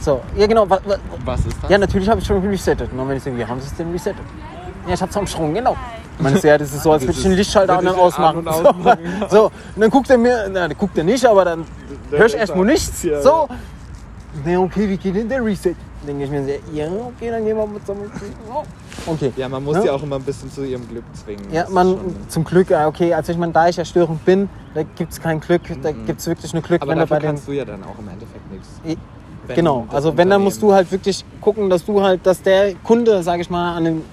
so, 0.00 0.20
ja 0.36 0.46
genau. 0.46 0.70
wa- 0.70 0.78
wa- 0.84 0.96
Was 1.24 1.40
ist 1.44 1.56
das? 1.60 1.68
Ja, 1.72 1.76
natürlich 1.76 2.08
habe 2.08 2.20
ich 2.20 2.26
schon 2.28 2.40
resettet. 2.46 2.92
Und 2.92 2.98
dann 2.98 3.08
wenn 3.08 3.16
ich 3.16 3.22
so, 3.24 3.36
wie 3.36 3.44
haben 3.44 3.60
sie 3.60 3.66
es 3.66 3.74
denn 3.74 3.90
resettet? 3.90 4.22
Ja, 4.86 4.94
ich 4.94 5.02
hab's 5.02 5.16
am 5.16 5.26
Strom, 5.26 5.54
genau. 5.54 5.76
Meinst 6.18 6.44
du, 6.44 6.48
ja, 6.48 6.58
das 6.58 6.72
ist 6.72 6.82
so, 6.82 6.92
als 6.92 7.02
würde 7.02 7.12
ich 7.12 7.22
den 7.22 7.32
Lichtschalter 7.32 7.78
an 7.78 7.86
und 7.86 7.94
den 7.94 8.00
ausmachen. 8.00 8.46
an- 8.46 8.54
und 8.54 8.66
ausmachen, 8.66 8.98
So, 9.28 9.36
so, 9.36 9.44
und 9.46 9.80
dann 9.80 9.90
guckt 9.90 10.10
er 10.10 10.18
mir, 10.18 10.48
na, 10.52 10.68
dann 10.68 10.76
guckt 10.76 10.96
er 10.98 11.04
nicht, 11.04 11.24
aber 11.24 11.44
dann 11.44 11.64
höre 12.10 12.26
ich 12.26 12.34
erstmal 12.34 12.66
nichts. 12.66 13.02
Ja. 13.02 13.20
So, 13.22 13.48
na 14.44 14.58
okay, 14.60 14.88
wie 14.88 14.96
geht 14.96 15.16
denn 15.16 15.28
der 15.28 15.44
Reset? 15.44 15.74
Denke 16.06 16.24
ich 16.24 16.30
mir, 16.30 16.44
so, 16.44 16.50
ja, 16.72 16.86
okay, 16.86 17.30
dann 17.30 17.44
gehen 17.44 17.56
wir 17.56 17.66
mit 17.66 17.86
so. 17.86 17.96
Okay. 19.06 19.32
Ja, 19.36 19.48
man 19.48 19.64
muss 19.64 19.76
Ja. 19.76 19.84
ja 19.84 19.92
auch 19.92 20.02
immer 20.02 20.16
ein 20.16 20.22
bisschen 20.22 20.50
zu 20.52 20.64
ihrem 20.64 20.86
Glück 20.88 21.04
zwingen. 21.14 21.44
Ja, 21.52 21.62
ist 21.62 21.70
man, 21.70 21.96
zum 22.28 22.44
Glück, 22.44 22.70
ja, 22.70 22.86
okay, 22.88 23.14
also 23.14 23.32
ich 23.32 23.38
meine, 23.38 23.52
da 23.52 23.68
ich 23.68 23.76
ja 23.76 23.84
störend 23.84 24.24
bin, 24.24 24.48
da 24.74 24.82
gibt 24.82 25.12
es 25.12 25.20
kein 25.20 25.40
Glück, 25.40 25.62
da 25.82 25.92
gibt 25.92 26.20
es 26.20 26.26
wirklich 26.26 26.52
nur 26.52 26.62
Glück. 26.62 26.82
Aber 26.82 26.90
wenn 26.90 26.98
du 26.98 27.02
dafür 27.04 27.18
den. 27.20 27.26
kannst 27.26 27.48
du 27.48 27.52
ja 27.52 27.64
dann 27.64 27.82
auch 27.84 27.98
im 27.98 28.08
Endeffekt 28.08 28.52
nichts. 28.52 28.98
Genau, 29.48 29.86
also 29.90 30.16
wenn, 30.16 30.30
dann 30.30 30.42
musst 30.42 30.62
du 30.62 30.72
halt 30.72 30.90
wirklich 30.92 31.24
gucken, 31.40 31.68
dass 31.68 31.84
du 31.84 32.00
halt, 32.02 32.24
dass 32.26 32.42
der 32.42 32.74
Kunde, 32.76 33.22
sage 33.22 33.42
ich 33.42 33.50
mal, 33.50 33.76
an 33.76 33.86
einen 33.86 34.04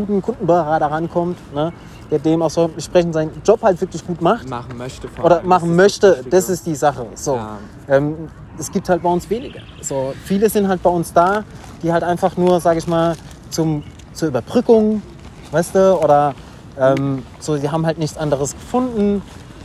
guten 0.00 0.22
Kundenberater 0.22 0.86
rankommt, 0.90 1.38
ne, 1.54 1.72
der 2.10 2.18
dem 2.18 2.42
auch 2.42 2.50
so 2.50 2.64
entsprechend 2.64 3.14
seinen 3.14 3.30
Job 3.44 3.62
halt 3.62 3.80
wirklich 3.80 4.06
gut 4.06 4.20
macht 4.20 4.48
machen 4.48 4.76
möchte. 4.76 5.08
vor 5.08 5.24
oder 5.24 5.42
machen 5.42 5.68
Das 5.70 5.76
möchte, 5.76 6.10
Wichtige. 6.12 6.30
das 6.30 6.48
ist 6.48 6.66
die 6.66 6.74
Sache. 6.74 7.06
So. 7.14 7.34
Ja. 7.36 7.58
Ähm, 7.88 8.28
es 8.58 8.70
gibt 8.72 8.88
halt 8.88 9.02
bei 9.02 9.08
uns 9.10 9.28
wenige. 9.28 9.60
So, 9.82 10.14
viele 10.24 10.48
sind 10.48 10.66
halt 10.68 10.82
bei 10.82 10.90
uns 10.90 11.12
da, 11.12 11.44
die 11.82 11.92
halt 11.92 12.02
einfach 12.04 12.36
nur, 12.36 12.60
sage 12.60 12.78
ich 12.78 12.86
mal, 12.86 13.14
zum, 13.50 13.82
zur 14.12 14.28
Überbrückung, 14.28 15.02
weißt 15.50 15.74
du, 15.74 15.98
oder 16.02 16.34
ähm, 16.78 17.22
so, 17.38 17.56
die 17.58 17.68
haben 17.70 17.84
halt 17.86 17.98
nichts 17.98 18.16
anderes 18.16 18.52
gefunden. 18.52 19.22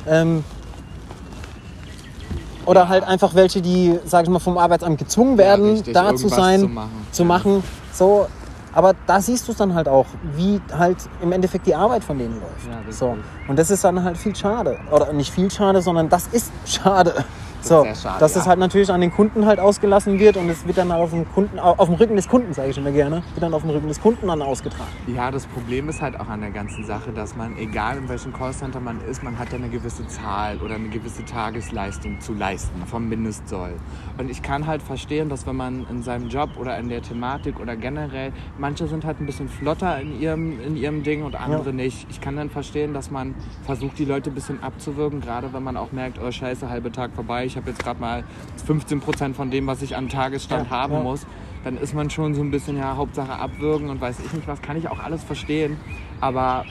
Ähm, 0.07 0.43
oder 2.65 2.89
halt 2.89 3.03
einfach 3.03 3.33
welche, 3.33 3.61
die, 3.61 3.97
sage 4.05 4.25
ich 4.25 4.29
mal, 4.29 4.39
vom 4.39 4.57
Arbeitsamt 4.57 4.97
gezwungen 4.97 5.37
werden, 5.37 5.71
richtig, 5.71 5.93
da 5.93 6.15
zu 6.15 6.27
sein, 6.27 6.59
zu 6.61 6.67
machen. 6.67 7.07
zu 7.11 7.21
Ja. 7.23 7.27
machen. 7.27 7.63
So, 7.93 8.27
aber 8.73 8.95
da 9.05 9.21
siehst 9.21 9.47
du 9.47 9.51
es 9.51 9.57
dann 9.57 9.73
halt 9.73 9.87
auch, 9.87 10.05
wie 10.35 10.61
halt 10.77 10.97
im 11.21 11.31
Endeffekt 11.31 11.67
die 11.67 11.75
Arbeit 11.75 12.03
von 12.03 12.17
denen 12.17 12.39
läuft. 12.39 12.67
Ja, 12.67 12.91
so. 12.91 13.17
Und 13.47 13.59
das 13.59 13.71
ist 13.71 13.83
dann 13.83 14.03
halt 14.03 14.17
viel 14.17 14.35
schade. 14.35 14.79
Oder 14.91 15.11
nicht 15.13 15.31
viel 15.31 15.51
schade, 15.51 15.81
sondern 15.81 16.09
das 16.09 16.27
ist 16.27 16.51
schade. 16.65 17.25
So, 17.61 17.83
sehr 17.83 17.95
schade, 17.95 18.19
dass 18.19 18.35
ja. 18.35 18.41
es 18.41 18.47
halt 18.47 18.59
natürlich 18.59 18.91
an 18.91 19.01
den 19.01 19.11
Kunden 19.11 19.45
halt 19.45 19.59
ausgelassen 19.59 20.19
wird 20.19 20.37
und 20.37 20.49
es 20.49 20.65
wird 20.65 20.77
dann 20.77 20.91
auf 20.91 21.11
dem 21.11 21.31
Kunden, 21.31 21.59
auf 21.59 21.87
dem 21.87 21.95
Rücken 21.95 22.15
des 22.15 22.27
Kunden, 22.27 22.53
sage 22.53 22.69
ich 22.69 22.77
immer 22.77 22.91
gerne, 22.91 23.23
wird 23.33 23.41
dann 23.43 23.53
auf 23.53 23.61
dem 23.61 23.71
Rücken 23.71 23.87
des 23.87 24.01
Kunden 24.01 24.27
dann 24.27 24.41
ausgetragen. 24.41 24.89
Ja, 25.07 25.31
das 25.31 25.45
Problem 25.45 25.89
ist 25.89 26.01
halt 26.01 26.19
auch 26.19 26.27
an 26.27 26.41
der 26.41 26.51
ganzen 26.51 26.83
Sache, 26.85 27.11
dass 27.11 27.35
man, 27.35 27.57
egal 27.57 27.97
in 27.97 28.09
welchem 28.09 28.33
Callcenter 28.33 28.79
man 28.79 28.99
ist, 29.09 29.23
man 29.23 29.37
hat 29.37 29.51
ja 29.51 29.57
eine 29.57 29.69
gewisse 29.69 30.07
Zahl 30.07 30.57
oder 30.57 30.75
eine 30.75 30.89
gewisse 30.89 31.23
Tagesleistung 31.25 32.19
zu 32.19 32.33
leisten 32.33 32.85
vom 32.85 33.07
Mindestsoll. 33.09 33.73
Und 34.17 34.29
ich 34.29 34.41
kann 34.41 34.67
halt 34.67 34.81
verstehen, 34.81 35.29
dass 35.29 35.45
wenn 35.45 35.55
man 35.55 35.85
in 35.89 36.03
seinem 36.03 36.29
Job 36.29 36.49
oder 36.59 36.77
in 36.77 36.89
der 36.89 37.01
Thematik 37.01 37.59
oder 37.59 37.75
generell, 37.75 38.31
manche 38.57 38.87
sind 38.87 39.05
halt 39.05 39.19
ein 39.19 39.25
bisschen 39.25 39.49
flotter 39.49 39.99
in 39.99 40.19
ihrem, 40.19 40.59
in 40.61 40.75
ihrem 40.75 41.03
Ding 41.03 41.23
und 41.23 41.35
andere 41.35 41.69
Ja. 41.69 41.71
nicht. 41.71 42.07
Ich 42.09 42.21
kann 42.21 42.35
dann 42.35 42.49
verstehen, 42.49 42.93
dass 42.93 43.11
man 43.11 43.35
versucht, 43.63 43.99
die 43.99 44.05
Leute 44.05 44.29
ein 44.31 44.33
bisschen 44.33 44.61
abzuwürgen, 44.63 45.21
gerade 45.21 45.53
wenn 45.53 45.63
man 45.63 45.77
auch 45.77 45.91
merkt, 45.91 46.19
oh 46.19 46.31
scheiße, 46.31 46.69
halbe 46.69 46.91
Tag 46.91 47.11
vorbei, 47.13 47.45
ich 47.51 47.57
habe 47.57 47.69
jetzt 47.69 47.83
gerade 47.83 47.99
mal 47.99 48.23
15 48.65 48.99
Prozent 49.01 49.35
von 49.35 49.51
dem, 49.51 49.67
was 49.67 49.81
ich 49.81 49.95
am 49.95 50.09
Tagesstand 50.09 50.69
Ja, 50.69 50.77
haben 50.77 50.93
ja. 50.93 50.99
muss 51.01 51.25
dann 51.63 51.77
ist 51.77 51.93
man 51.93 52.09
schon 52.09 52.33
so 52.33 52.41
ein 52.41 52.51
bisschen, 52.51 52.77
ja, 52.77 52.95
Hauptsache 52.95 53.33
abwürgen 53.33 53.89
und 53.89 54.01
weiß 54.01 54.17
ich 54.25 54.33
nicht 54.33 54.47
was, 54.47 54.61
kann 54.61 54.77
ich 54.77 54.87
auch 54.89 54.99
alles 54.99 55.23
verstehen. 55.23 55.77
Aber 56.19 56.65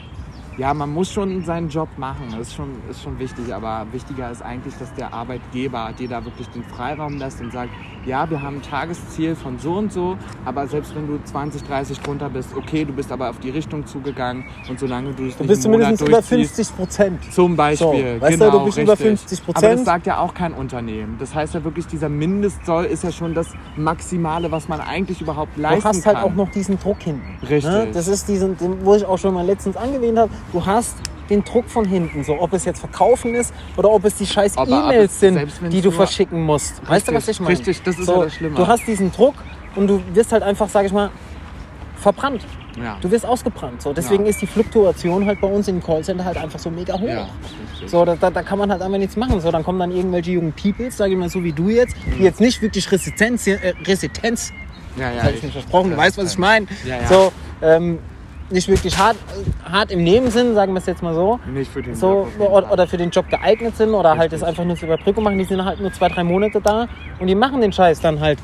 ja, 0.61 0.75
man 0.75 0.93
muss 0.93 1.11
schon 1.11 1.43
seinen 1.43 1.71
Job 1.71 1.89
machen, 1.97 2.25
das 2.37 2.49
ist 2.49 2.55
schon, 2.55 2.69
ist 2.91 3.03
schon 3.03 3.19
wichtig. 3.19 3.53
Aber 3.55 3.87
wichtiger 3.93 4.31
ist 4.31 4.43
eigentlich, 4.43 4.75
dass 4.79 4.93
der 4.93 5.15
Arbeitgeber 5.15 5.91
dir 5.99 6.07
da 6.09 6.23
wirklich 6.23 6.49
den 6.51 6.63
Freiraum 6.65 7.17
lässt 7.19 7.41
und 7.41 7.51
sagt, 7.51 7.71
ja, 8.05 8.29
wir 8.29 8.43
haben 8.43 8.57
ein 8.57 8.63
Tagesziel 8.63 9.35
von 9.37 9.59
so 9.59 9.73
und 9.75 9.91
so, 9.93 10.17
aber 10.45 10.67
selbst 10.67 10.95
wenn 10.95 11.07
du 11.07 11.19
20, 11.23 11.63
30 11.65 12.01
drunter 12.01 12.29
bist, 12.29 12.55
okay, 12.57 12.85
du 12.85 12.93
bist 12.93 13.11
aber 13.11 13.31
auf 13.31 13.39
die 13.41 13.49
Richtung 13.51 13.87
zugegangen 13.87 14.45
und 14.69 14.79
solange 14.79 15.13
du 15.15 15.27
es 15.27 15.37
Du 15.37 15.43
nicht 15.45 15.49
bist 15.49 15.63
zumindest 15.63 16.03
über 16.03 16.11
durchziehst, 16.13 16.55
50 16.57 16.77
Prozent. 16.77 17.33
zum 17.33 17.57
Beispiel. 17.57 18.17
So, 18.17 18.21
weißt 18.21 18.41
du, 18.41 18.45
genau, 18.45 18.59
du 18.59 18.65
bist 18.67 18.79
über 18.79 18.93
richtig. 18.93 19.07
50 19.09 19.39
Aber 19.41 19.53
das 19.53 19.61
Prozent. 19.63 19.85
sagt 19.87 20.07
ja 20.07 20.19
auch 20.19 20.35
kein 20.35 20.53
Unternehmen. 20.53 21.17
Das 21.19 21.35
heißt 21.35 21.55
ja 21.55 21.65
wirklich, 21.65 21.87
dieser 21.87 22.09
Mindestsoll 22.11 22.85
ist 22.85 23.05
ja 23.05 23.13
schon 23.13 23.33
das 23.35 23.49
Maximale, 23.77 24.51
was 24.51 24.69
man 24.69 24.81
eigentlich 24.81 25.21
überhaupt 25.23 25.57
leisten 25.57 25.81
Du 25.83 25.89
hast 25.89 26.07
halt 26.07 26.17
kann. 26.19 26.25
auch 26.25 26.35
noch 26.35 26.51
diesen 26.51 26.79
Druck 26.79 27.01
hinten. 27.03 27.39
Richtig. 27.47 27.65
Ne? 27.73 27.89
Das 27.93 28.09
ist 28.09 28.29
diesen, 28.29 28.57
den, 28.59 28.85
wo 28.85 28.95
ich 28.95 29.05
auch 29.07 29.19
schon 29.19 29.35
mal 29.35 29.45
letztens 29.45 29.77
angewähnt 29.77 30.19
habe. 30.19 30.31
Du 30.53 30.65
hast 30.65 30.97
den 31.29 31.45
Druck 31.45 31.69
von 31.69 31.85
hinten, 31.85 32.25
so 32.25 32.41
ob 32.41 32.53
es 32.53 32.65
jetzt 32.65 32.81
verkaufen 32.81 33.35
ist 33.35 33.55
oder 33.77 33.91
ob 33.91 34.05
es 34.05 34.17
die 34.17 34.27
scheiß 34.27 34.57
E-Mails 34.57 35.21
sind, 35.21 35.49
die 35.71 35.81
du 35.81 35.91
verschicken 35.91 36.43
musst. 36.43 36.87
Weißt 36.89 37.09
du, 37.09 37.15
was 37.15 37.29
ich 37.29 37.39
meine? 37.39 37.51
richtig, 37.57 37.83
das 37.83 37.99
ist 37.99 38.07
so, 38.07 38.17
ja 38.17 38.25
das 38.25 38.35
Schlimme. 38.35 38.57
Du 38.57 38.67
hast 38.67 38.87
diesen 38.87 39.13
Druck 39.13 39.35
und 39.77 39.87
du 39.87 40.03
wirst 40.13 40.33
halt 40.33 40.43
einfach, 40.43 40.69
sag 40.69 40.87
ich 40.87 40.93
mal, 40.93 41.11
verbrannt. 41.97 42.43
Ja. 42.83 42.97
Du 43.01 43.11
wirst 43.11 43.27
ausgebrannt. 43.27 43.83
So. 43.83 43.93
Deswegen 43.93 44.25
Ja. 44.25 44.31
ist 44.31 44.41
die 44.41 44.47
Fluktuation 44.47 45.27
halt 45.27 45.41
bei 45.41 45.49
uns 45.49 45.69
im 45.69 45.83
Callcenter 45.83 46.25
halt 46.25 46.37
einfach 46.37 46.59
so 46.59 46.71
mega 46.71 46.99
hoch. 46.99 47.09
Ja, 47.09 47.29
richtig. 47.73 47.91
So, 47.91 48.05
da, 48.05 48.17
da, 48.17 48.31
da 48.31 48.43
kann 48.43 48.59
man 48.59 48.71
halt 48.71 48.81
einfach 48.81 48.99
nichts 48.99 49.17
machen. 49.17 49.41
So, 49.41 49.51
dann 49.51 49.63
kommen 49.63 49.79
dann 49.79 49.91
irgendwelche 49.91 50.33
jungen 50.33 50.53
Peoples, 50.53 50.97
sage 50.97 51.13
ich 51.13 51.19
mal 51.19 51.29
so 51.29 51.45
wie 51.45 51.53
du 51.53 51.69
jetzt, 51.69 51.95
die 52.17 52.23
jetzt 52.23 52.41
nicht 52.41 52.63
wirklich 52.63 52.91
Resistenz, 52.91 53.47
äh, 53.47 53.75
Resistenz 53.85 54.53
ja, 54.97 55.09
ja, 55.09 55.15
das 55.15 55.25
habe 55.25 55.35
ich 55.37 55.43
mir 55.43 55.51
versprochen, 55.51 55.91
du 55.91 55.97
weißt, 55.97 56.19
was 56.19 56.33
ich 56.33 56.39
meine. 56.39 56.67
So, 57.09 57.33
ähm, 57.63 58.01
nicht 58.51 58.69
wirklich 58.69 58.97
hart, 58.99 59.17
hart 59.65 59.91
im 59.91 60.03
Nebensinn, 60.03 60.55
sagen 60.55 60.73
wir 60.73 60.79
es 60.79 60.87
jetzt 60.87 61.03
mal 61.03 61.15
so. 61.15 61.39
Nicht 61.47 61.71
für 61.73 61.83
den 61.83 61.95
So, 61.95 62.29
Job 62.39 62.51
oder, 62.71 62.87
für 62.87 62.97
den 62.97 63.11
Job 63.11 63.29
geeignet 63.29 63.77
sind 63.77 63.91
oder 63.95 64.11
halt 64.11 64.33
Richtig. 64.33 64.41
das 64.41 64.49
einfach 64.49 64.65
nur 64.65 64.77
zur 64.77 64.89
Überbrückung 64.89 65.25
machen. 65.25 65.39
Die 65.39 65.45
sind 65.45 65.65
halt 65.65 65.81
nur 65.81 65.93
zwei, 65.93 66.09
drei 66.09 66.25
Monate 66.25 66.61
da 66.61 66.89
und 67.19 67.27
die 67.27 67.35
machen 67.35 67.61
den 67.61 67.73
Scheiß 67.73 68.01
dann 68.01 68.21
halt 68.21 68.39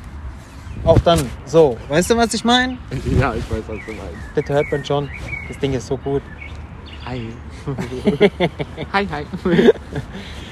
auch 0.85 0.99
dann 1.01 1.19
so. 1.45 1.77
Weißt 1.89 2.11
du, 2.11 2.17
was 2.17 2.33
ich 2.35 2.45
meine? 2.45 2.79
Ja, 3.21 3.35
ich 3.35 3.51
weiß, 3.51 3.63
was 3.67 3.79
du 3.87 3.93
meinst. 3.93 4.17
Das 4.35 4.49
hört 4.49 4.71
man 4.71 4.85
schon. 4.85 5.09
Das 5.49 5.59
Ding 5.59 5.73
ist 5.75 5.87
so 5.87 5.97
gut. 5.97 6.23
Hi. 7.05 7.29
hi, 8.93 9.07
hi. 9.11 9.25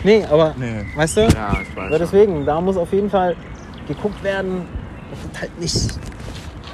Nee, 0.05 0.25
aber 0.31 0.55
Nee. 0.59 0.85
weißt 0.97 1.17
du? 1.17 1.21
Ja, 1.23 1.29
ich 1.63 1.69
weiß. 1.77 1.77
Aber 1.77 1.89
schon. 1.91 1.99
deswegen, 1.99 2.45
da 2.47 2.61
muss 2.61 2.77
auf 2.77 2.93
jeden 2.93 3.09
Fall 3.11 3.37
geguckt 3.89 4.23
werden, 4.23 4.67
dass 5.11 5.19
es 5.33 5.41
halt 5.41 5.61
nicht 5.61 5.93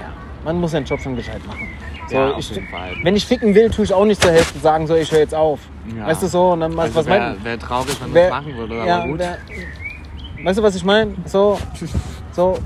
ja, 0.00 0.12
man 0.44 0.60
muss 0.60 0.70
seinen 0.72 0.84
Job 0.86 1.00
schon 1.00 1.14
gescheit 1.16 1.44
machen. 1.46 1.68
So, 2.10 2.16
Ja, 2.16 2.34
ich. 2.36 2.60
Wenn 3.04 3.14
ich 3.16 3.24
ficken 3.24 3.54
will, 3.54 3.70
tue 3.70 3.84
ich 3.84 3.94
auch 3.94 4.04
nicht 4.04 4.20
zur 4.20 4.32
Hälfte 4.32 4.58
sagen, 4.58 4.86
so, 4.86 4.94
ich 4.96 5.10
höre 5.12 5.20
jetzt 5.20 5.34
auf. 5.34 5.60
Ja. 5.96 6.06
Weißt 6.08 6.22
du 6.22 6.26
so? 6.26 6.50
Und 6.50 6.60
dann, 6.60 6.76
was, 6.76 6.86
Also 6.86 6.96
was 7.00 7.06
wäre 7.06 7.18
mein, 7.34 7.44
wär 7.44 7.58
traurig, 7.58 7.96
wenn 8.02 8.12
man 8.12 8.22
es 8.24 8.30
machen 8.30 8.56
würde, 8.56 8.74
aber 8.74 8.86
ja, 8.86 9.06
gut. 9.06 9.18
wer- 9.18 9.38
weißt 10.44 10.58
du, 10.58 10.62
was 10.62 10.74
ich 10.74 10.84
meine? 10.84 11.14
So, 11.26 11.58
so, 12.32 12.58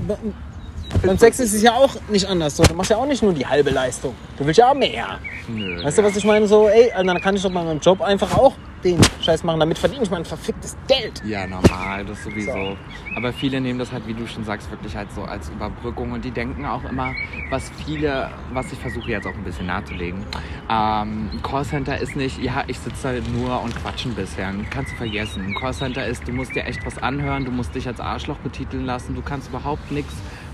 beim 1.05 1.17
Sex 1.17 1.39
ist 1.39 1.53
es 1.53 1.61
ja 1.61 1.73
auch 1.73 1.89
nicht 2.09 2.25
anders. 2.27 2.57
So, 2.57 2.63
du 2.63 2.73
machst 2.73 2.89
ja 2.91 2.97
auch 2.97 3.05
nicht 3.05 3.21
nur 3.21 3.33
die 3.33 3.45
halbe 3.45 3.69
Leistung. 3.69 4.15
Du 4.37 4.45
willst 4.45 4.57
ja 4.57 4.69
auch 4.71 4.75
mehr. 4.75 5.19
Nö, 5.47 5.83
Weißt 5.83 5.97
du, 5.97 6.03
was 6.03 6.15
ich 6.15 6.23
meine? 6.25 6.47
So, 6.47 6.67
ey, 6.67 6.91
dann 6.95 7.21
kann 7.21 7.35
ich 7.35 7.43
doch 7.43 7.51
bei 7.51 7.63
meinem 7.63 7.79
Job 7.79 8.01
einfach 8.01 8.35
auch 8.37 8.53
den 8.85 8.99
Scheiß 9.21 9.43
machen. 9.43 9.59
Damit 9.59 9.77
verdiene 9.77 10.03
ich 10.03 10.11
mein 10.11 10.23
verficktes 10.23 10.77
Geld. 10.87 11.21
Ja, 11.25 11.47
normal, 11.47 12.05
das 12.05 12.23
sowieso. 12.23 12.51
So. 12.51 12.77
Aber 13.15 13.33
viele 13.33 13.59
nehmen 13.59 13.79
das 13.79 13.91
halt, 13.91 14.07
wie 14.07 14.13
du 14.13 14.27
schon 14.27 14.45
sagst, 14.45 14.69
wirklich 14.71 14.95
halt 14.95 15.11
so 15.11 15.23
als 15.23 15.49
Überbrückung 15.49 16.11
und 16.11 16.23
die 16.23 16.31
denken 16.31 16.65
auch 16.65 16.83
immer, 16.85 17.13
was 17.49 17.71
viele, 17.85 18.29
was 18.53 18.71
ich 18.71 18.79
versuche 18.79 19.09
jetzt 19.09 19.25
auch 19.27 19.33
ein 19.33 19.43
bisschen 19.43 19.65
nahezulegen. 19.65 20.23
Ähm, 20.69 21.29
ein 21.33 21.41
Callcenter 21.41 21.99
ist 21.99 22.15
nicht, 22.15 22.41
ja, 22.41 22.63
ich 22.67 22.79
sitze 22.79 23.21
da 23.21 23.29
nur 23.31 23.61
und 23.61 23.75
quatsche 23.75 24.09
ein 24.09 24.15
bisschen. 24.15 24.67
Kannst 24.69 24.93
du 24.93 24.97
vergessen. 24.97 25.45
Ein 25.45 25.55
Callcenter 25.55 26.05
ist, 26.05 26.27
du 26.27 26.31
musst 26.31 26.55
dir 26.55 26.65
echt 26.65 26.85
was 26.85 26.97
anhören, 26.97 27.45
du 27.45 27.51
musst 27.51 27.73
dich 27.75 27.87
als 27.87 27.99
Arschloch 27.99 28.37
betiteln 28.37 28.85
lassen, 28.85 29.15
du 29.15 29.21
kannst 29.21 29.49
überhaupt 29.49 29.91
nichts 29.91 30.13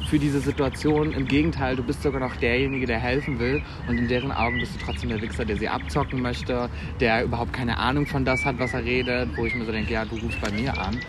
für 0.09 0.19
diese 0.19 0.39
Situation. 0.39 1.13
Im 1.13 1.27
Gegenteil, 1.27 1.75
du 1.75 1.83
bist 1.83 2.03
sogar 2.03 2.19
noch 2.19 2.35
derjenige, 2.37 2.85
der 2.85 2.99
helfen 2.99 3.39
will 3.39 3.61
und 3.87 3.97
in 3.97 4.07
deren 4.07 4.31
Augen 4.31 4.59
bist 4.59 4.75
du 4.75 4.85
trotzdem 4.85 5.09
der 5.09 5.21
Wichser, 5.21 5.45
der 5.45 5.57
sie 5.57 5.69
abzocken 5.69 6.21
möchte, 6.21 6.69
der 6.99 7.23
überhaupt 7.23 7.53
keine 7.53 7.77
Ahnung 7.77 8.05
von 8.05 8.25
das 8.25 8.45
hat, 8.45 8.59
was 8.59 8.73
er 8.73 8.83
redet, 8.83 9.29
wo 9.37 9.45
ich 9.45 9.55
mir 9.55 9.65
so 9.65 9.71
denke, 9.71 9.93
ja, 9.93 10.05
du 10.05 10.15
rufst 10.17 10.39
bei 10.41 10.51
mir 10.51 10.77
an. 10.77 10.99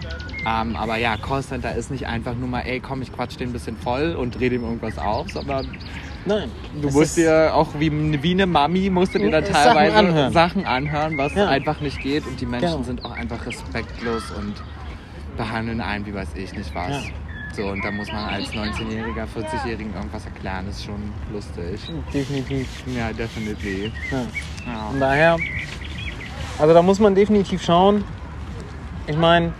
Ähm, 0.46 0.76
aber 0.76 0.96
ja, 0.96 1.16
Callcenter 1.16 1.74
ist 1.74 1.90
nicht 1.90 2.06
einfach 2.06 2.34
nur 2.34 2.48
mal, 2.48 2.60
ey, 2.60 2.80
komm, 2.80 3.02
ich 3.02 3.12
quatsch 3.12 3.38
den 3.38 3.50
ein 3.50 3.52
bisschen 3.52 3.76
voll 3.76 4.14
und 4.14 4.38
dreh 4.38 4.46
ihm 4.48 4.64
irgendwas 4.64 4.98
auf, 4.98 5.30
sondern 5.30 5.66
Nein. 6.24 6.50
du 6.80 6.90
musst 6.90 7.16
dir 7.16 7.52
auch 7.54 7.68
wie, 7.78 7.90
wie 8.22 8.30
eine 8.32 8.46
Mami, 8.46 8.90
musst 8.90 9.14
du 9.14 9.18
dir 9.18 9.30
da 9.30 9.40
Sachen 9.42 9.52
teilweise 9.54 9.96
anhören. 9.96 10.32
Sachen 10.32 10.64
anhören, 10.66 11.16
was 11.18 11.34
Ja. 11.34 11.48
einfach 11.48 11.80
nicht 11.80 12.00
geht 12.00 12.26
und 12.26 12.40
die 12.40 12.46
Menschen 12.46 12.70
Genau. 12.72 12.82
sind 12.82 13.04
auch 13.04 13.12
einfach 13.12 13.44
respektlos 13.46 14.30
und 14.32 14.54
behandeln 15.36 15.80
einen, 15.80 16.06
wie 16.06 16.14
weiß 16.14 16.28
ich 16.34 16.52
nicht 16.54 16.74
was. 16.74 16.90
Ja. 16.90 17.02
So, 17.52 17.66
und 17.66 17.84
da 17.84 17.90
muss 17.90 18.10
man 18.10 18.24
als 18.24 18.48
19-Jähriger, 18.48 19.26
40-Jährigen 19.26 19.94
irgendwas 19.94 20.24
erklären, 20.24 20.66
ist 20.70 20.84
schon 20.84 21.12
lustig. 21.30 21.80
Definitiv. 22.12 22.66
Ja, 22.86 23.12
definitiv. 23.12 23.92
Ja. 24.10 24.18
Ja. 24.66 24.88
Von 24.88 25.00
daher, 25.00 25.36
also 26.58 26.72
da 26.72 26.80
muss 26.80 26.98
man 26.98 27.14
definitiv 27.14 27.62
schauen. 27.62 28.04
Ich 29.06 29.16
meine, 29.16 29.52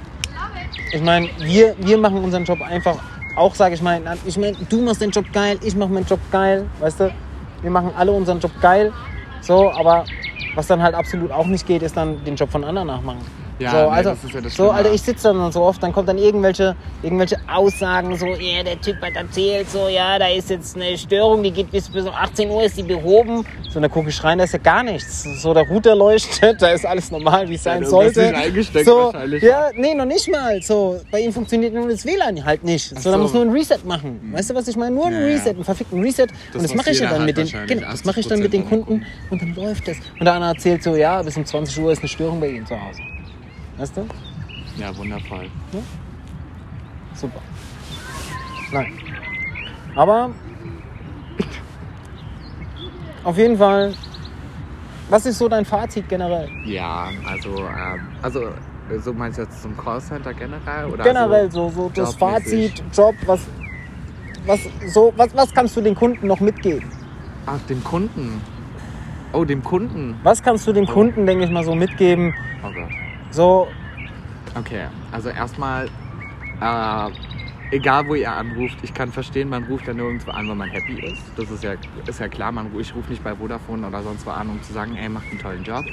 ich 0.93 1.03
meine, 1.03 1.29
wir, 1.39 1.75
wir 1.79 1.99
machen 1.99 2.25
unseren 2.25 2.45
Job 2.45 2.63
einfach 2.63 2.97
auch, 3.37 3.55
sage 3.55 3.75
ich 3.75 3.83
mal, 3.83 4.01
ich 4.25 4.39
meine, 4.39 4.57
du 4.69 4.81
machst 4.81 5.03
den 5.03 5.11
Job 5.11 5.27
geil, 5.33 5.59
ich 5.63 5.77
mache 5.77 5.91
meinen 5.91 6.07
Job 6.07 6.21
geil, 6.31 6.67
weißt 6.81 7.01
du? 7.01 7.15
Wir 7.61 7.71
machen 7.71 7.91
alle 7.97 8.13
unseren 8.13 8.41
Job 8.41 8.53
geil, 8.61 8.93
so, 9.41 9.71
aber 9.71 10.05
was 10.55 10.67
dann 10.67 10.83
halt 10.83 10.95
absolut 10.95 11.31
auch 11.31 11.47
nicht 11.47 11.67
geht, 11.67 11.83
ist 11.83 11.97
dann 11.97 12.25
den 12.25 12.37
Job 12.37 12.51
von 12.51 12.65
anderen 12.65 12.89
nachmachen. 12.89 13.42
Ja, 13.59 13.71
so, 13.71 13.77
nee, 13.77 13.83
also, 13.83 14.11
das 14.11 14.25
ist 14.25 14.35
ja 14.35 14.41
das 14.41 14.53
so, 14.55 14.65
Schlimme. 14.65 14.73
Alter, 14.73 14.93
ich 14.93 15.03
sitze 15.03 15.29
dann 15.29 15.53
so 15.53 15.63
oft, 15.63 15.83
dann 15.83 15.93
kommt 15.93 16.09
dann 16.09 16.19
irgendwelche, 16.19 16.75
irgendwelche 17.03 17.37
Aussagen, 17.47 18.17
so, 18.17 18.27
ja, 18.27 18.63
der 18.63 18.81
Typ 18.81 19.01
hat 19.03 19.15
erzählt, 19.15 19.71
so, 19.71 19.89
ja, 19.89 20.19
da 20.19 20.27
ist 20.29 20.51
jetzt 20.51 20.77
eine 20.77 20.97
Störung, 20.99 21.43
die 21.43 21.51
geht 21.51 21.71
bis, 21.71 21.89
bis 21.89 22.05
um 22.07 22.15
18 22.15 22.51
Uhr, 22.51 22.63
ist 22.65 22.77
die 22.77 22.83
behoben. 22.83 23.45
So, 23.69 23.77
und 23.77 23.83
dann 23.83 23.91
gucke 23.91 24.09
ich 24.09 24.23
rein, 24.25 24.39
da 24.39 24.45
ist 24.45 24.53
ja 24.53 24.59
gar 24.59 24.83
nichts. 24.83 25.23
So, 25.43 25.55
der 25.55 25.67
Router 25.69 25.95
leuchtet, 25.95 26.57
da 26.63 26.69
ist 26.71 26.85
alles 26.87 27.11
normal, 27.11 27.49
wie 27.49 27.55
es 27.55 27.63
sein 27.63 27.81
bist 27.81 27.91
sollte. 27.91 28.35
eingesteckt 28.35 28.87
so, 28.87 28.97
wahrscheinlich. 29.13 29.43
ja, 29.43 29.71
nee, 29.77 29.95
noch 29.95 30.05
nicht 30.07 30.29
mal. 30.31 30.61
So, 30.63 31.01
bei 31.11 31.21
ihm 31.21 31.33
funktioniert 31.33 31.73
nur 31.75 31.89
das 31.89 32.05
WLAN 32.05 32.45
halt 32.45 32.65
nicht. 32.65 32.89
So, 32.89 32.95
da 32.95 33.01
so. 33.01 33.13
Hm. 33.15 33.21
muss 33.21 33.33
nur 33.33 33.43
ein 33.43 33.51
Reset 33.51 33.79
machen. 33.85 34.33
Weißt 34.33 34.51
du, 34.51 34.55
was 34.55 34.69
ich 34.69 34.77
meine? 34.77 34.95
Nur 34.95 35.07
ein 35.07 35.13
Ja, 35.13 35.21
ja. 35.21 35.27
Reset, 35.27 35.51
einen 35.51 35.65
verfickten 35.65 36.01
Reset. 36.03 36.27
und 36.55 36.63
das 36.63 36.75
mache 36.75 36.91
ich 36.91 37.01
ja 37.01 37.11
dann 37.11 37.25
mit 37.25 37.37
den, 37.37 37.49
genau, 37.67 37.91
das 37.91 38.05
mache 38.05 38.21
ich 38.21 38.27
dann 38.27 38.41
mit 38.41 38.53
den 38.53 38.65
80% 38.65 38.69
Kunden 38.69 39.07
und 39.31 39.43
dann 39.43 39.55
läuft 39.55 39.89
das. 39.89 39.97
Und 40.19 40.25
der 40.25 40.35
andere 40.35 40.51
erzählt 40.51 40.83
so, 40.83 40.97
ja, 40.97 41.23
bis 41.23 41.37
um 41.37 41.45
20 41.45 41.79
Uhr 41.81 41.93
ist 41.93 42.01
eine 42.01 42.09
Störung 42.09 42.41
bei 42.41 42.49
ihm 42.49 42.67
zu 42.67 42.75
Hause. 42.75 43.01
Weißt 43.83 43.97
du? 43.97 44.07
ja, 44.79 44.97
wundervoll. 44.97 45.51
Super. 47.15 47.41
Nein. 48.73 48.93
Aber 49.97 50.31
auf 53.25 53.37
jeden 53.37 53.59
Fall, 53.59 53.93
was 55.11 55.27
ist 55.27 55.39
so 55.39 55.49
dein 55.49 55.65
Fazit 55.65 56.09
generell? 56.09 56.49
Ja, 56.65 57.09
also, 57.29 57.59
ähm, 57.59 58.07
also, 58.23 58.51
so 59.01 59.13
meinst 59.13 59.39
du 59.39 59.43
jetzt 59.43 59.61
zum 59.61 59.77
Callcenter 59.77 60.33
generell? 60.33 60.85
Oder 60.87 61.03
generell 61.03 61.51
so 61.51 61.69
so, 61.69 61.91
so 61.93 61.93
das? 61.93 62.15
Fazit, 62.15 62.85
Job, 62.97 63.17
was, 63.27 63.41
was, 64.47 64.61
so, 64.95 65.13
was, 65.17 65.35
was 65.35 65.53
kannst 65.53 65.77
du 65.77 65.81
den 65.81 65.97
Kunden 65.97 66.29
noch 66.29 66.39
mitgeben? 66.39 66.89
Ach, 67.47 67.59
dem 67.69 67.83
Kunden. 67.83 68.41
Oh, 69.33 69.45
dem 69.45 69.65
Kunden. 69.65 70.21
Was 70.23 70.41
kannst 70.41 70.69
du 70.69 70.73
dem 70.73 70.87
Kunden, 70.87 71.27
denke 71.27 71.47
ich 71.47 71.51
mal, 71.51 71.65
so 71.65 71.75
mitgeben? 71.75 72.33
Oh 72.63 72.71
Gott. 72.73 73.02
So, 73.33 73.69
Okay, 74.55 74.87
also 75.11 75.31
erstmal, 75.31 75.87
äh, 76.61 77.11
egal 77.71 78.07
wo 78.07 78.15
ihr 78.15 78.31
anruft, 78.31 78.77
ich 78.83 78.93
kann 78.93 79.11
verstehen, 79.11 79.49
man 79.49 79.65
ruft 79.65 79.87
ja 79.87 79.95
nirgendwo 79.95 80.31
an, 80.31 80.47
wenn 80.47 80.59
man 80.59 80.69
happy 80.69 81.01
ist. 81.01 81.23
Das 81.37 81.51
ist 81.51 81.65
ja, 81.65 81.75
ist 82.07 82.21
ja 82.21 82.29
klar, 82.29 82.53
man, 82.53 82.71
ich 82.79 82.95
rufe 82.95 83.11
nicht 83.11 83.25
bei 83.25 83.35
Vodafone 83.35 83.87
oder 83.87 84.03
sonst 84.03 84.27
wo 84.27 84.31
an, 84.31 84.51
um 84.51 84.63
zu 84.63 84.75
sagen, 84.75 84.95
ey, 84.97 85.09
macht 85.09 85.31
einen 85.31 85.41
tollen 85.41 85.65
Job. 85.65 85.85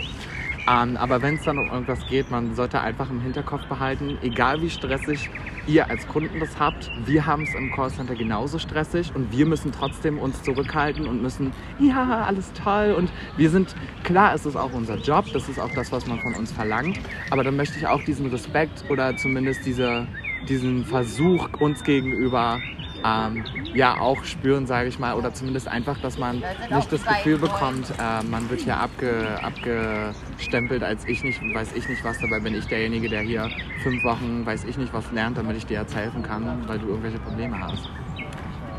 Ähm, 0.70 0.98
aber 0.98 1.22
wenn 1.22 1.36
es 1.36 1.44
dann 1.44 1.58
um 1.58 1.68
irgendwas 1.68 2.06
geht, 2.08 2.30
man 2.30 2.54
sollte 2.54 2.80
einfach 2.80 3.10
im 3.10 3.22
Hinterkopf 3.22 3.66
behalten, 3.66 4.20
egal 4.22 4.62
wie 4.62 4.70
stressig 4.70 5.30
ihr 5.66 5.90
als 5.90 6.08
Kunden 6.08 6.40
das 6.40 6.60
habt, 6.60 6.92
wir 7.06 7.26
haben 7.26 7.44
es 7.44 7.56
im 7.56 7.72
Callcenter 7.72 8.14
genauso 8.14 8.60
stressig 8.60 9.12
und 9.16 9.32
wir 9.32 9.48
müssen 9.48 9.72
trotzdem 9.72 10.20
uns 10.20 10.44
zurückhalten 10.44 11.08
und 11.08 11.24
müssen, 11.24 11.54
ja, 11.80 12.24
alles 12.26 12.52
toll. 12.54 12.94
Und 12.96 13.12
wir 13.36 13.50
sind, 13.50 13.76
klar, 14.04 14.36
es 14.36 14.46
ist 14.46 14.56
auch 14.56 14.74
unser 14.74 14.98
Job, 14.98 15.26
das 15.34 15.50
ist 15.50 15.60
auch 15.60 15.74
das, 15.74 15.92
was 15.92 16.06
man 16.06 16.20
von 16.20 16.36
uns 16.36 16.52
verlangt, 16.52 17.00
aber 17.32 17.44
dann 17.44 17.56
möchte 17.56 17.80
ich 17.80 17.88
auch 17.88 18.04
diesen 18.04 18.28
Respekt 18.28 18.86
oder 18.90 19.18
zumindest 19.18 19.66
diese, 19.66 20.08
diesen 20.48 20.86
Versuch 20.86 21.50
uns 21.60 21.84
gegenüber 21.84 22.60
ähm, 23.04 23.44
ja 23.74 23.98
auch 23.98 24.24
spüren, 24.24 24.68
sage 24.68 24.90
ich 24.90 25.00
mal, 25.00 25.16
oder 25.16 25.34
zumindest 25.34 25.68
einfach, 25.68 26.00
dass 26.00 26.18
man 26.18 26.44
nicht 26.72 26.92
das 26.92 27.06
Gefühl 27.06 27.38
bekommt, 27.38 27.92
äh, 28.00 28.24
man 28.24 28.50
wird 28.50 28.62
hier 28.62 28.78
abge, 28.78 29.40
abgestempelt 29.42 30.84
als 30.84 31.06
ich 31.06 31.24
nicht, 31.24 31.42
weiß 31.54 31.74
ich 31.76 31.88
nicht 31.88 32.04
was, 32.04 32.20
dabei 32.20 32.40
bin 32.40 32.56
ich 32.56 32.66
derjenige, 32.68 33.10
der 33.10 33.22
hier 33.22 33.50
fünf 33.84 34.04
Wochen, 34.04 34.46
weiß 34.46 34.66
ich 34.66 34.78
nicht 34.78 34.94
was 34.94 35.12
lernt, 35.12 35.38
damit 35.38 35.58
ich 35.58 35.66
dir 35.66 35.80
jetzt 35.80 35.96
helfen 35.96 36.24
kann, 36.24 36.64
weil 36.68 36.80
du 36.80 36.88
irgendwelche 36.88 37.20
Probleme 37.20 37.60
hast. 37.60 37.90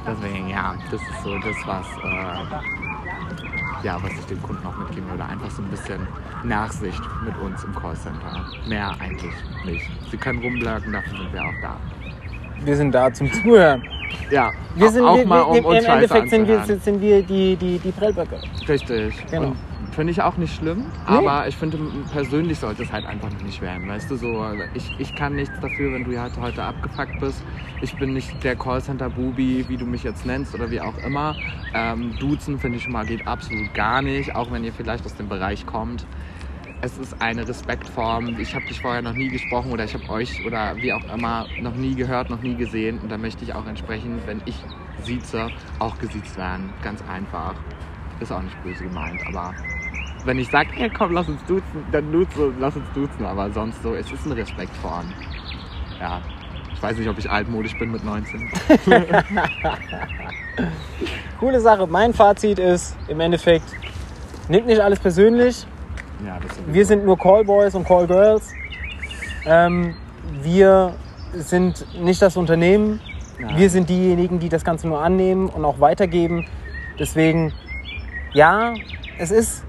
Deswegen, 0.07 0.49
ja, 0.49 0.75
das 0.91 1.01
ist 1.01 1.23
so 1.23 1.39
das, 1.39 1.57
was, 1.67 1.87
äh, 2.03 3.87
ja, 3.87 4.03
was 4.03 4.13
ich 4.13 4.27
den 4.27 4.43
Kunden 4.43 4.67
auch 4.67 4.77
mitgeben 4.77 5.09
würde. 5.11 5.25
Einfach 5.25 5.51
so 5.51 5.63
ein 5.63 5.69
bisschen 5.69 6.07
Nachsicht 6.43 7.01
mit 7.25 7.37
uns 7.39 7.63
im 7.65 7.75
Callcenter. 7.75 8.47
Mehr 8.67 8.95
eigentlich 8.99 9.33
nicht. 9.65 9.87
Sie 10.11 10.17
können 10.17 10.41
rumblöcken, 10.41 10.93
dafür 10.93 11.19
sind 11.19 11.33
wir 11.33 11.43
auch 11.43 11.61
da. 11.63 11.77
wir 12.63 12.77
sind 12.77 12.93
da 12.93 13.13
zum 13.13 13.31
Zuhören. 13.33 13.83
Ja, 14.31 14.51
Wir 14.75 14.91
sind, 14.91 15.05
auch 15.05 15.17
wir, 15.17 15.27
mal, 15.27 15.41
um 15.43 15.55
wir, 15.55 15.65
uns 15.67 15.85
Im 15.85 15.91
Endeffekt 15.91 16.31
sind 16.31 16.49
wir, 16.49 16.65
sind 16.65 17.01
wir 17.01 17.23
die, 17.23 17.57
die, 17.57 17.79
die 17.79 17.93
Prellböcke. 17.93 18.41
Richtig. 18.69 19.15
Genau. 19.31 19.55
Finde 19.93 20.13
ich 20.13 20.23
auch 20.23 20.37
nicht 20.37 20.55
schlimm, 20.55 20.87
aber 21.05 21.49
ich 21.49 21.57
finde, 21.57 21.77
persönlich 22.13 22.59
sollte 22.61 22.85
es 22.85 22.93
halt 22.93 23.05
einfach 23.07 23.29
nicht 23.45 23.61
werden. 23.61 23.89
Weißt 23.89 24.09
du, 24.09 24.15
so, 24.15 24.47
ich, 24.73 24.89
ich 24.99 25.15
kann 25.17 25.35
nichts 25.35 25.59
dafür, 25.61 25.93
wenn 25.93 26.05
du 26.05 26.19
halt 26.19 26.33
heute 26.41 26.63
abgefuckt 26.63 27.19
bist. 27.19 27.43
Ich 27.83 27.99
bin 27.99 28.15
nicht 28.15 28.43
der 28.45 28.55
Callcenter-Bubi, 28.55 29.65
wie 29.69 29.77
du 29.77 29.87
mich 29.87 30.05
jetzt 30.05 30.25
nennst 30.25 30.55
oder 30.55 30.71
wie 30.71 30.81
auch 30.81 30.97
immer. 31.05 31.35
Ähm, 31.75 32.15
Duzen 32.21 32.59
finde 32.61 32.77
ich 32.77 32.85
schon 32.85 32.93
mal 32.93 33.05
geht 33.05 33.27
absolut 33.27 33.75
gar 33.75 34.01
nicht, 34.01 34.37
auch 34.37 34.53
wenn 34.53 34.63
ihr 34.63 34.73
vielleicht 34.73 35.05
aus 35.05 35.17
dem 35.17 35.29
Bereich 35.29 35.67
kommt. 35.67 36.07
Es 36.83 36.97
ist 36.97 37.21
eine 37.21 37.47
Respektform. 37.47 38.39
Ich 38.39 38.55
habe 38.55 38.65
dich 38.65 38.81
vorher 38.81 39.03
noch 39.03 39.13
nie 39.13 39.29
gesprochen 39.29 39.71
oder 39.71 39.85
ich 39.85 39.93
habe 39.93 40.09
euch 40.09 40.47
oder 40.47 40.75
wie 40.77 40.95
auch 40.95 41.15
immer 41.15 41.47
noch 41.61 41.75
nie 41.75 41.95
gehört, 41.95 42.31
noch 42.31 42.41
nie 42.41 42.55
gesehen. 42.55 42.99
Und 43.01 43.11
da 43.11 43.19
möchte 43.19 43.45
ich 43.45 43.55
auch 43.55 43.67
entsprechend, 43.67 44.27
wenn 44.27 44.41
ich 44.47 44.57
sieze, 45.03 45.51
auch 45.79 45.99
gesiezt 45.99 46.39
werden. 46.39 46.73
Ganz 46.83 47.03
einfach. 47.07 47.55
Ist 48.21 48.33
auch 48.33 48.41
nicht 48.41 48.63
böse 48.63 48.85
gemeint, 48.85 49.21
aber 49.27 49.55
wenn 50.25 50.39
ich 50.39 50.49
sage, 50.49 50.71
hey, 50.73 50.91
komm, 50.91 51.13
lass 51.13 51.29
uns 51.29 51.45
duzen, 51.45 51.85
dann 51.93 52.11
duzen, 52.13 52.55
lass 52.59 52.77
uns 52.77 52.87
duzen. 52.95 53.27
Aber 53.27 53.51
sonst 53.51 53.83
so, 53.83 53.95
es 53.95 54.11
ist 54.11 54.25
eine 54.25 54.37
Respektform. 54.37 55.13
Ja. 55.99 56.23
Ich 56.73 56.83
weiß 56.83 56.97
nicht, 56.97 57.11
ob 57.11 57.19
ich 57.19 57.31
altmodisch 57.31 57.79
bin 57.79 57.93
mit 57.93 58.03
19. 58.03 58.51
Coole 61.39 61.61
Sache. 61.61 61.87
Mein 61.87 62.15
Fazit 62.15 62.59
ist 62.59 62.97
im 63.09 63.21
Endeffekt, 63.21 63.67
nehmt 64.49 64.67
nicht 64.67 64.81
alles 64.81 64.99
persönlich. 64.99 65.67
Ja, 66.27 66.39
das 66.41 66.57
sowieso. 66.57 66.75
Wir 66.75 66.87
sind 66.87 67.05
nur 67.05 67.19
Callboys 67.19 67.75
und 67.75 67.87
Callgirls. 67.87 68.53
Ähm, 69.47 69.95
wir 70.43 70.95
sind 71.35 71.87
nicht 72.01 72.21
das 72.21 72.37
Unternehmen. 72.37 73.01
Nein. 73.39 73.57
Wir 73.57 73.71
sind 73.71 73.89
diejenigen, 73.89 74.39
die 74.39 74.49
das 74.49 74.65
Ganze 74.65 74.87
nur 74.89 75.03
annehmen 75.03 75.49
und 75.49 75.65
auch 75.65 75.81
weitergeben. 75.81 76.47
Deswegen, 76.99 77.53
ja, 78.33 78.75
es 79.19 79.31
ist 79.31 79.65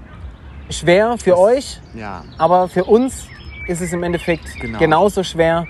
schwer 0.70 1.16
für 1.18 1.38
euch, 1.38 1.80
Ja, 1.94 2.24
aber 2.38 2.68
für 2.68 2.84
uns 2.84 3.26
ist 3.66 3.80
es 3.80 3.92
im 3.92 4.02
Endeffekt 4.02 4.58
Genau. 4.60 4.78
genauso 4.78 5.22
schwer. 5.22 5.66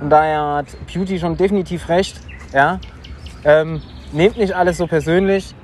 Und 0.00 0.10
daher 0.10 0.56
hat 0.56 0.66
Beauty 0.92 1.18
schon 1.18 1.36
definitiv 1.36 1.88
recht. 1.88 2.20
Ja? 2.52 2.78
Ähm, 3.44 3.80
nehmt 4.12 4.36
nicht 4.36 4.52
alles 4.52 4.76
so 4.76 4.86
persönlich. 4.86 5.54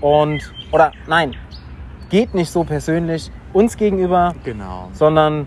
Und, 0.00 0.52
oder 0.70 0.92
nein, 1.06 1.34
geht 2.08 2.34
nicht 2.34 2.50
so 2.50 2.64
persönlich 2.64 3.30
uns 3.52 3.76
gegenüber, 3.76 4.34
Genau. 4.44 4.88
sondern 4.92 5.46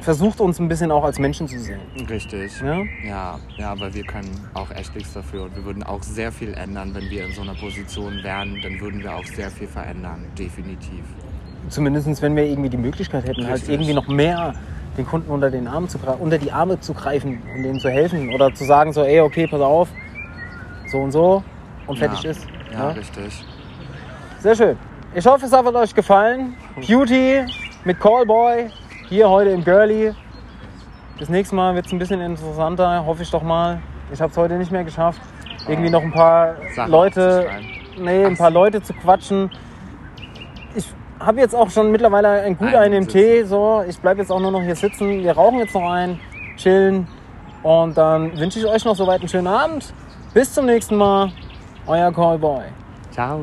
versucht 0.00 0.40
uns 0.40 0.58
ein 0.58 0.68
bisschen 0.68 0.90
auch 0.90 1.04
als 1.04 1.18
Menschen 1.18 1.48
zu 1.48 1.58
sehen. 1.58 1.80
Richtig. 2.08 2.60
Ja? 2.60 2.82
Ja, 3.06 3.38
ja, 3.56 3.78
weil 3.80 3.92
wir 3.94 4.04
können 4.04 4.30
auch 4.54 4.70
echt 4.70 4.94
nichts 4.94 5.12
dafür 5.12 5.44
und 5.44 5.56
wir 5.56 5.64
würden 5.64 5.82
auch 5.82 6.02
sehr 6.02 6.32
viel 6.32 6.54
ändern, 6.54 6.94
wenn 6.94 7.10
wir 7.10 7.26
in 7.26 7.32
so 7.32 7.42
einer 7.42 7.54
Position 7.54 8.22
wären, 8.22 8.58
dann 8.62 8.80
würden 8.80 9.02
wir 9.02 9.14
auch 9.14 9.24
sehr 9.24 9.50
viel 9.50 9.66
verändern, 9.66 10.24
definitiv. 10.38 11.04
Zumindest 11.68 12.22
wenn 12.22 12.36
wir 12.36 12.44
irgendwie 12.44 12.70
die 12.70 12.76
Möglichkeit 12.78 13.24
hätten, 13.26 13.44
halt 13.44 13.56
Richtig. 13.56 13.70
irgendwie 13.74 13.92
noch 13.92 14.08
mehr 14.08 14.54
den 14.96 15.06
Kunden 15.06 15.30
unter, 15.30 15.50
den 15.50 15.68
Arm 15.68 15.88
zu, 15.88 15.98
unter 16.18 16.38
die 16.38 16.50
Arme 16.50 16.80
zu 16.80 16.94
greifen 16.94 17.42
und 17.54 17.62
denen 17.62 17.78
zu 17.78 17.90
helfen. 17.90 18.32
Oder 18.34 18.54
zu 18.54 18.64
sagen 18.64 18.92
so, 18.92 19.02
ey, 19.02 19.20
okay, 19.20 19.46
pass 19.46 19.60
auf, 19.60 19.88
so 20.90 20.98
und 20.98 21.12
so 21.12 21.42
und 21.86 21.98
fertig 21.98 22.22
ja. 22.22 22.30
ist. 22.30 22.46
Ja, 22.72 22.78
Ja? 22.78 22.88
richtig. 22.90 23.44
Sehr 24.40 24.54
schön. 24.56 24.76
Ich 25.14 25.26
hoffe, 25.26 25.46
es 25.46 25.52
hat 25.52 25.66
euch 25.66 25.94
gefallen. 25.94 26.54
Beauty 26.86 27.44
mit 27.84 27.98
Callboy 27.98 28.70
hier 29.08 29.28
heute 29.28 29.50
im 29.50 29.64
Girly. 29.64 30.14
Das 31.18 31.28
nächste 31.30 31.56
Mal 31.56 31.74
wird 31.74 31.86
es 31.86 31.92
ein 31.92 31.98
bisschen 31.98 32.20
interessanter, 32.20 33.04
hoffe 33.06 33.22
ich 33.22 33.30
doch 33.30 33.42
mal. 33.42 33.80
Ich 34.12 34.20
habe 34.20 34.30
es 34.30 34.36
heute 34.36 34.54
nicht 34.54 34.70
mehr 34.70 34.84
geschafft, 34.84 35.20
irgendwie 35.66 35.90
noch 35.90 36.02
ein 36.02 36.12
paar 36.12 36.56
Sachen 36.76 36.90
Leute, 36.90 37.48
nee, 37.98 38.24
ein 38.24 38.36
paar. 38.36 38.50
Leute 38.50 38.82
zu 38.82 38.92
quatschen. 38.92 39.50
Ich 40.74 40.86
habe 41.18 41.40
jetzt 41.40 41.54
auch 41.54 41.70
schon 41.70 41.90
mittlerweile 41.90 42.28
ein 42.42 42.56
gut 42.56 42.74
Einen 42.74 43.02
im. 43.04 43.08
Tee. 43.08 43.42
So, 43.44 43.82
ich 43.88 43.98
bleibe 43.98 44.20
jetzt 44.20 44.30
auch 44.30 44.40
nur 44.40 44.50
noch 44.50 44.62
hier 44.62 44.76
sitzen. 44.76 45.22
Wir 45.22 45.32
rauchen 45.32 45.58
jetzt 45.58 45.74
noch 45.74 45.90
einen, 45.90 46.20
chillen 46.56 47.08
und 47.62 47.96
dann 47.96 48.38
wünsche 48.38 48.58
ich 48.58 48.66
euch 48.66 48.84
noch 48.84 48.94
soweit 48.94 49.20
einen 49.20 49.28
schönen 49.28 49.46
Abend. 49.46 49.92
Bis 50.34 50.52
zum 50.52 50.66
nächsten 50.66 50.96
Mal, 50.96 51.32
euer 51.86 52.12
Callboy. 52.12 52.64
Ciao. 53.10 53.42